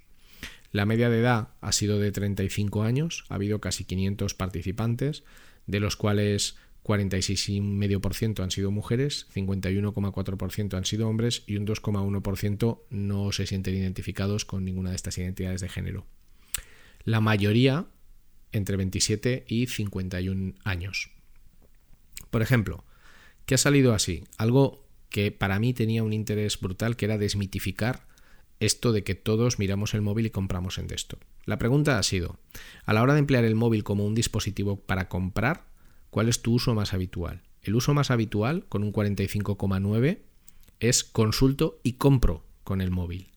La 0.71 0.87
media 0.87 1.07
de 1.11 1.19
edad 1.19 1.49
ha 1.61 1.71
sido 1.71 1.99
de 1.99 2.11
35 2.11 2.81
años, 2.81 3.25
ha 3.29 3.35
habido 3.35 3.61
casi 3.61 3.85
500 3.85 4.33
participantes, 4.33 5.23
de 5.67 5.79
los 5.79 5.95
cuales 5.95 6.57
46,5% 6.83 8.43
han 8.43 8.49
sido 8.49 8.71
mujeres, 8.71 9.27
51,4% 9.35 10.75
han 10.75 10.85
sido 10.85 11.07
hombres 11.07 11.43
y 11.45 11.57
un 11.57 11.67
2,1% 11.67 12.81
no 12.89 13.31
se 13.31 13.45
sienten 13.45 13.75
identificados 13.75 14.45
con 14.45 14.65
ninguna 14.65 14.89
de 14.89 14.95
estas 14.95 15.19
identidades 15.19 15.61
de 15.61 15.69
género. 15.69 16.07
La 17.03 17.21
mayoría 17.21 17.85
entre 18.51 18.77
27 18.77 19.45
y 19.47 19.67
51 19.67 20.55
años. 20.63 21.11
Por 22.31 22.41
ejemplo, 22.41 22.83
¿qué 23.45 23.55
ha 23.55 23.57
salido 23.57 23.93
así? 23.93 24.23
Algo 24.37 24.85
que 25.09 25.31
para 25.31 25.59
mí 25.59 25.73
tenía 25.73 26.03
un 26.03 26.13
interés 26.13 26.59
brutal, 26.59 26.95
que 26.95 27.05
era 27.05 27.17
desmitificar 27.17 28.07
esto 28.59 28.91
de 28.91 29.03
que 29.03 29.15
todos 29.15 29.59
miramos 29.59 29.93
el 29.93 30.01
móvil 30.01 30.27
y 30.27 30.29
compramos 30.29 30.77
en 30.77 30.87
desktop. 30.87 31.19
La 31.45 31.57
pregunta 31.57 31.97
ha 31.97 32.03
sido, 32.03 32.39
a 32.85 32.93
la 32.93 33.01
hora 33.01 33.13
de 33.13 33.19
emplear 33.19 33.43
el 33.43 33.55
móvil 33.55 33.83
como 33.83 34.05
un 34.05 34.15
dispositivo 34.15 34.77
para 34.77 35.09
comprar, 35.09 35.65
¿Cuál 36.15 36.29
es 36.29 36.41
tu 36.41 36.53
uso 36.53 36.73
más 36.73 36.93
habitual? 36.93 37.41
El 37.61 37.75
uso 37.75 37.93
más 37.93 38.09
habitual, 38.09 38.63
con 38.69 38.83
un 38.83 38.93
45,9, 38.93 40.19
es 40.79 41.03
consulto 41.03 41.81
y 41.83 41.95
compro 41.95 42.45
con 42.63 42.79
el 42.79 42.89
móvil. 42.89 43.27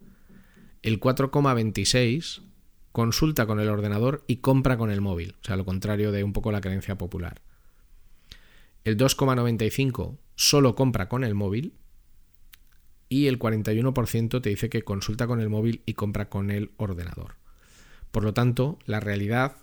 El 0.82 1.00
4,26 1.00 2.42
consulta 2.92 3.46
con 3.46 3.58
el 3.58 3.68
ordenador 3.68 4.22
y 4.28 4.36
compra 4.36 4.78
con 4.78 4.92
el 4.92 5.00
móvil, 5.00 5.34
o 5.42 5.44
sea, 5.44 5.56
lo 5.56 5.64
contrario 5.64 6.12
de 6.12 6.22
un 6.22 6.32
poco 6.32 6.52
la 6.52 6.60
creencia 6.60 6.96
popular. 6.96 7.42
El 8.84 8.96
2,95 8.96 10.16
solo 10.36 10.74
compra 10.74 11.08
con 11.08 11.24
el 11.24 11.34
móvil 11.34 11.74
y 13.08 13.26
el 13.26 13.38
41% 13.38 14.42
te 14.42 14.50
dice 14.50 14.68
que 14.68 14.82
consulta 14.82 15.26
con 15.26 15.40
el 15.40 15.48
móvil 15.48 15.82
y 15.86 15.94
compra 15.94 16.28
con 16.28 16.50
el 16.50 16.70
ordenador. 16.76 17.36
Por 18.10 18.24
lo 18.24 18.34
tanto, 18.34 18.78
la 18.86 19.00
realidad 19.00 19.56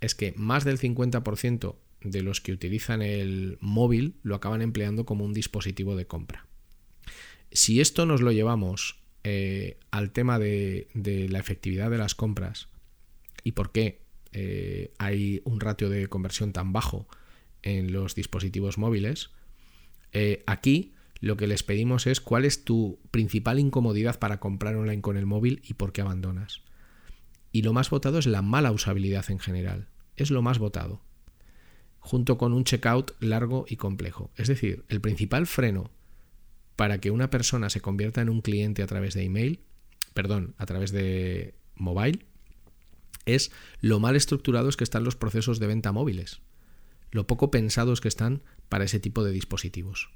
es 0.00 0.14
que 0.14 0.34
más 0.36 0.64
del 0.64 0.78
50% 0.78 1.76
de 2.02 2.22
los 2.22 2.40
que 2.40 2.52
utilizan 2.52 3.02
el 3.02 3.58
móvil 3.60 4.16
lo 4.22 4.34
acaban 4.34 4.62
empleando 4.62 5.04
como 5.04 5.24
un 5.24 5.32
dispositivo 5.32 5.96
de 5.96 6.06
compra. 6.06 6.46
Si 7.50 7.80
esto 7.80 8.06
nos 8.06 8.20
lo 8.20 8.32
llevamos 8.32 8.98
eh, 9.24 9.78
al 9.90 10.10
tema 10.10 10.38
de, 10.38 10.88
la 11.30 11.38
efectividad 11.38 11.90
de 11.90 11.98
las 11.98 12.14
compras 12.14 12.68
y 13.44 13.52
por 13.52 13.70
qué 13.70 14.00
eh, 14.32 14.92
hay 14.98 15.42
un 15.44 15.60
ratio 15.60 15.90
de 15.90 16.08
conversión 16.08 16.52
tan 16.52 16.72
bajo 16.72 17.06
en 17.62 17.92
los 17.92 18.14
dispositivos 18.14 18.78
móviles, 18.78 19.30
eh, 20.12 20.42
aquí 20.46 20.92
lo 21.20 21.36
que 21.36 21.46
les 21.46 21.62
pedimos 21.62 22.06
es 22.06 22.20
cuál 22.20 22.44
es 22.44 22.64
tu 22.64 22.98
principal 23.10 23.58
incomodidad 23.58 24.18
para 24.18 24.40
comprar 24.40 24.76
online 24.76 25.02
con 25.02 25.16
el 25.16 25.26
móvil 25.26 25.62
y 25.64 25.74
por 25.74 25.92
qué 25.92 26.00
abandonas. 26.00 26.62
Y 27.52 27.62
lo 27.62 27.72
más 27.72 27.90
votado 27.90 28.18
es 28.18 28.26
la 28.26 28.42
mala 28.42 28.72
usabilidad 28.72 29.30
en 29.30 29.38
general. 29.38 29.88
Es 30.16 30.30
lo 30.30 30.42
más 30.42 30.58
votado 30.58 31.02
junto 32.02 32.36
con 32.36 32.52
un 32.52 32.64
checkout 32.64 33.12
largo 33.20 33.64
y 33.68 33.76
complejo. 33.76 34.32
Es 34.36 34.48
decir, 34.48 34.84
el 34.88 35.00
principal 35.00 35.46
freno 35.46 35.90
para 36.74 36.98
que 36.98 37.12
una 37.12 37.30
persona 37.30 37.70
se 37.70 37.80
convierta 37.80 38.20
en 38.20 38.28
un 38.28 38.42
cliente 38.42 38.82
a 38.82 38.86
través 38.88 39.14
de 39.14 39.22
email, 39.22 39.60
perdón, 40.12 40.54
a 40.58 40.66
través 40.66 40.90
de 40.90 41.54
mobile, 41.76 42.26
es 43.24 43.52
lo 43.80 44.00
mal 44.00 44.16
estructurados 44.16 44.76
que 44.76 44.82
están 44.82 45.04
los 45.04 45.14
procesos 45.14 45.60
de 45.60 45.68
venta 45.68 45.92
móviles, 45.92 46.40
lo 47.12 47.26
poco 47.26 47.50
pensados 47.52 48.00
que 48.00 48.08
están 48.08 48.42
para 48.68 48.84
ese 48.84 48.98
tipo 48.98 49.22
de 49.22 49.30
dispositivos. 49.30 50.10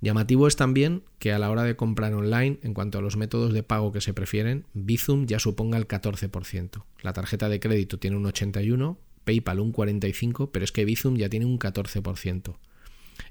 Llamativo 0.00 0.48
es 0.48 0.56
también 0.56 1.04
que 1.18 1.32
a 1.32 1.38
la 1.38 1.50
hora 1.50 1.62
de 1.62 1.76
comprar 1.76 2.14
online, 2.14 2.58
en 2.62 2.72
cuanto 2.72 2.98
a 2.98 3.02
los 3.02 3.18
métodos 3.18 3.52
de 3.52 3.62
pago 3.62 3.92
que 3.92 4.00
se 4.00 4.14
prefieren, 4.14 4.64
Bizum 4.72 5.26
ya 5.26 5.38
suponga 5.38 5.76
el 5.76 5.86
14%. 5.86 6.84
La 7.02 7.12
tarjeta 7.12 7.50
de 7.50 7.60
crédito 7.60 7.98
tiene 7.98 8.16
un 8.16 8.24
81%, 8.24 8.96
PayPal 9.24 9.60
un 9.60 9.74
45%, 9.74 10.50
pero 10.50 10.64
es 10.64 10.72
que 10.72 10.86
Bizum 10.86 11.16
ya 11.16 11.28
tiene 11.28 11.44
un 11.44 11.58
14%. 11.58 12.56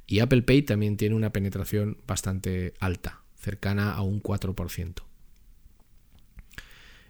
Y 0.05 0.19
Apple 0.19 0.43
Pay 0.43 0.61
también 0.61 0.95
tiene 0.95 1.15
una 1.15 1.31
penetración 1.31 1.97
bastante 2.05 2.75
alta, 2.79 3.23
cercana 3.35 3.93
a 3.93 4.03
un 4.03 4.21
4%. 4.21 5.08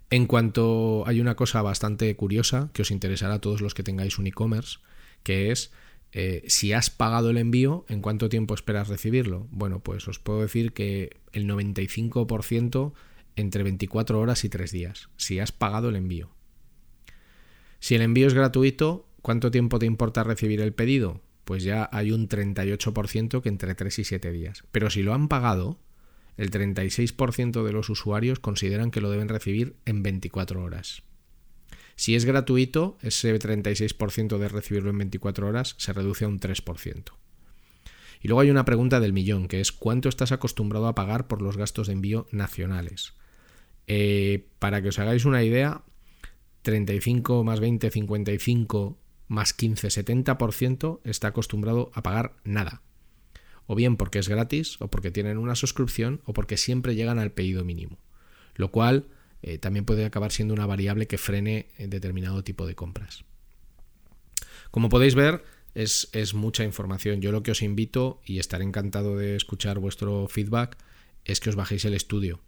En 0.10 0.26
cuanto 0.26 1.04
hay 1.06 1.22
una 1.22 1.36
cosa 1.36 1.62
bastante 1.62 2.15
curiosa 2.15 2.72
que 2.74 2.82
os 2.82 2.91
interesará 2.91 3.36
a 3.36 3.41
todos 3.41 3.62
los 3.62 3.74
que 3.74 3.84
tengáis 3.84 4.17
un 4.17 4.28
e-commerce, 4.28 4.80
que 5.24 5.52
es 5.52 5.72
eh, 6.12 6.43
si 6.48 6.74
has 6.74 6.89
pagado 6.89 7.30
el 7.30 7.38
envío, 7.38 7.86
¿en 7.88 8.02
cuánto 8.02 8.30
tiempo 8.30 8.56
esperas 8.56 8.88
recibirlo? 8.88 9.48
Bueno, 9.52 9.82
pues 9.82 10.08
os 10.08 10.19
puedo 10.19 10.41
decir 10.41 10.74
que 10.74 11.17
el 11.32 11.48
95% 11.48 12.93
entre 13.36 13.63
24 13.63 14.19
horas 14.19 14.43
y 14.43 14.50
3 14.50 14.72
días, 14.72 15.10
si 15.17 15.39
has 15.39 15.52
pagado 15.52 15.89
el 15.89 15.95
envío. 15.95 16.32
Si 17.80 17.95
el 17.95 18.02
envío 18.02 18.28
es 18.28 18.34
gratuito, 18.34 19.08
¿cuánto 19.22 19.52
tiempo 19.52 19.80
te 19.80 19.86
importa 19.86 20.24
recibir 20.24 20.62
el 20.62 20.74
pedido? 20.74 21.22
Pues 21.45 21.63
ya 21.63 21.88
hay 21.91 22.12
un 22.12 22.28
38% 22.28 23.41
que 23.41 23.50
entre 23.50 23.76
3 23.76 24.00
y 24.00 24.04
7 24.04 24.32
días. 24.32 24.63
Pero 24.72 24.89
si 24.89 25.04
lo 25.04 25.13
han 25.13 25.28
pagado, 25.28 25.80
el 26.39 26.52
36% 26.52 27.63
de 27.63 27.73
los 27.73 27.89
usuarios 27.89 28.39
consideran 28.39 28.91
que 28.91 29.02
lo 29.02 29.12
deben 29.12 29.28
recibir 29.28 29.75
en 29.86 30.02
24 30.04 30.63
horas. 30.63 31.04
Si 31.97 32.15
es 32.15 32.23
gratuito, 32.23 32.97
ese 33.02 33.38
36% 33.38 34.38
de 34.38 34.47
recibirlo 34.47 34.89
en 34.89 34.99
24 34.99 35.45
horas 35.45 35.75
se 35.78 35.91
reduce 35.91 36.23
a 36.23 36.30
un 36.30 36.39
3%. 36.39 37.12
Y 38.21 38.30
luego 38.30 38.39
hay 38.39 38.52
una 38.52 38.63
pregunta 38.63 39.02
del 39.02 39.12
millón, 39.12 39.49
que 39.49 39.60
es 39.60 39.73
¿cuánto 39.73 40.08
estás 40.08 40.32
acostumbrado 40.32 40.88
a 40.88 40.95
pagar 40.95 41.28
por 41.28 41.41
los 41.41 41.58
gastos 41.58 41.88
de 41.88 41.93
envío 41.93 42.25
nacionales? 42.32 43.15
Eh, 43.88 44.47
para 44.60 44.82
que 44.82 44.89
os 44.89 44.99
hagáis 44.99 45.25
una 45.25 45.43
idea, 45.43 45.84
35 46.62 47.43
más 47.43 47.60
20, 47.60 47.91
55 47.91 48.97
más 49.28 49.54
15, 49.54 49.89
70% 49.89 51.02
está 51.04 51.28
acostumbrado 51.28 51.91
a 51.93 52.02
pagar 52.02 52.38
nada. 52.45 52.82
O 53.72 53.76
bien 53.76 53.98
porque 53.98 54.18
es 54.18 54.28
gratis, 54.28 54.82
o 54.82 54.88
porque 54.88 55.12
tienen 55.12 55.38
una 55.38 55.54
suscripción, 55.54 56.22
o 56.26 56.34
porque 56.34 56.58
siempre 56.58 56.96
llegan 56.96 57.20
al 57.20 57.32
pedido 57.32 57.64
mínimo. 57.64 58.00
Lo 58.56 58.72
cual 58.72 59.06
eh, 59.44 59.60
también 59.60 59.86
puede 59.86 60.06
acabar 60.06 60.32
siendo 60.32 60.56
una 60.56 60.66
variable 60.66 61.06
que 61.06 61.20
frene 61.20 61.68
determinado 61.78 62.44
tipo 62.44 62.66
de 62.66 62.74
compras. 62.74 63.26
Como 64.72 64.90
podéis 64.90 65.14
ver, 65.14 65.44
es, 65.76 66.10
es 66.14 66.34
mucha 66.34 66.64
información. 66.64 67.22
Yo 67.22 67.32
lo 67.32 67.44
que 67.44 67.52
os 67.52 67.62
invito, 67.62 68.22
y 68.26 68.40
estaré 68.40 68.64
encantado 68.64 69.16
de 69.16 69.36
escuchar 69.36 69.78
vuestro 69.78 70.28
feedback, 70.28 70.76
es 71.26 71.40
que 71.40 71.52
os 71.52 71.56
bajéis 71.56 71.86
el 71.86 71.94
estudio 71.94 72.42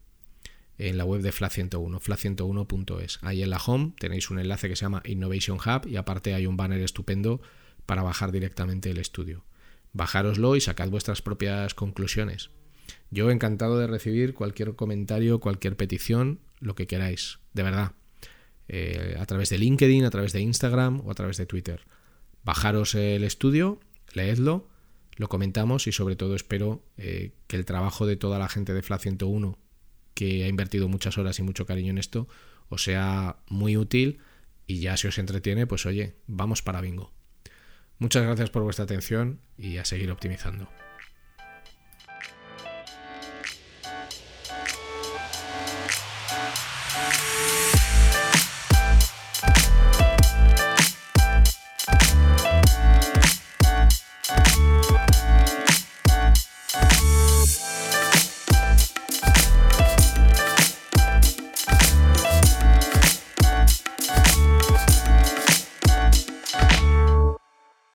en 0.80 0.98
la 0.98 1.06
web 1.06 1.22
de 1.22 1.32
FLA 1.32 1.52
101, 1.52 2.00
fla101.es. 2.00 3.20
Ahí 3.22 3.44
en 3.44 3.52
la 3.52 3.62
home 3.64 3.94
tenéis 4.00 4.32
un 4.32 4.40
enlace 4.40 4.70
que 4.70 4.76
se 4.76 4.86
llama 4.86 5.04
Innovation 5.06 5.60
Hub 5.60 5.88
y 5.88 5.98
aparte 5.98 6.34
hay 6.34 6.48
un 6.48 6.58
banner 6.58 6.82
estupendo 6.82 7.42
para 7.86 8.02
bajar 8.02 8.32
directamente 8.32 8.90
el 8.90 8.98
estudio. 8.98 9.44
Bajároslo 9.94 10.56
y 10.56 10.62
sacad 10.62 10.90
vuestras 10.90 11.22
propias 11.22 11.74
conclusiones. 11.74 12.52
Yo 13.10 13.30
encantado 13.30 13.78
de 13.78 13.88
recibir 13.88 14.34
cualquier 14.34 14.76
comentario, 14.76 15.40
cualquier 15.40 15.76
petición, 15.76 16.40
lo 16.60 16.76
que 16.76 16.88
queráis, 16.88 17.40
de 17.54 17.64
verdad. 17.64 17.92
Eh, 18.68 19.18
a 19.20 19.26
través 19.26 19.50
de 19.50 19.58
LinkedIn, 19.58 20.06
a 20.06 20.10
través 20.10 20.32
de 20.32 20.42
Instagram 20.42 21.02
o 21.06 21.12
a 21.12 21.14
través 21.14 21.38
de 21.38 21.46
Twitter. 21.46 21.82
Bajaros 22.44 22.96
el 22.96 23.24
estudio, 23.24 23.80
leedlo, 24.14 24.70
lo 25.18 25.28
comentamos 25.28 25.88
y 25.88 25.92
sobre 25.92 26.16
todo 26.16 26.36
espero 26.36 26.84
eh, 26.98 27.34
que 27.48 27.58
el 27.58 27.66
trabajo 27.66 28.06
de 28.06 28.16
toda 28.16 28.40
la 28.40 28.48
gente 28.48 28.74
de 28.74 28.82
FLA 28.82 28.98
101 28.98 29.58
que 30.14 30.46
ha 30.46 30.48
invertido 30.48 30.88
muchas 30.88 31.18
horas 31.18 31.38
y 31.40 31.44
mucho 31.44 31.66
cariño 31.66 31.92
en 31.92 31.98
esto 31.98 32.28
os 32.70 32.84
sea 32.84 33.38
muy 33.50 33.76
útil 33.76 34.20
y 34.66 34.80
ya 34.80 34.96
si 34.96 35.08
os 35.08 35.18
entretiene, 35.18 35.68
pues 35.68 35.86
oye, 35.86 36.16
vamos 36.28 36.62
para 36.62 36.80
bingo. 36.80 37.12
Muchas 38.02 38.24
gracias 38.24 38.50
por 38.50 38.64
vuestra 38.64 38.86
atención 38.86 39.42
y 39.60 39.78
a 39.78 39.86
seguir 39.86 40.10
optimizando. 40.10 40.68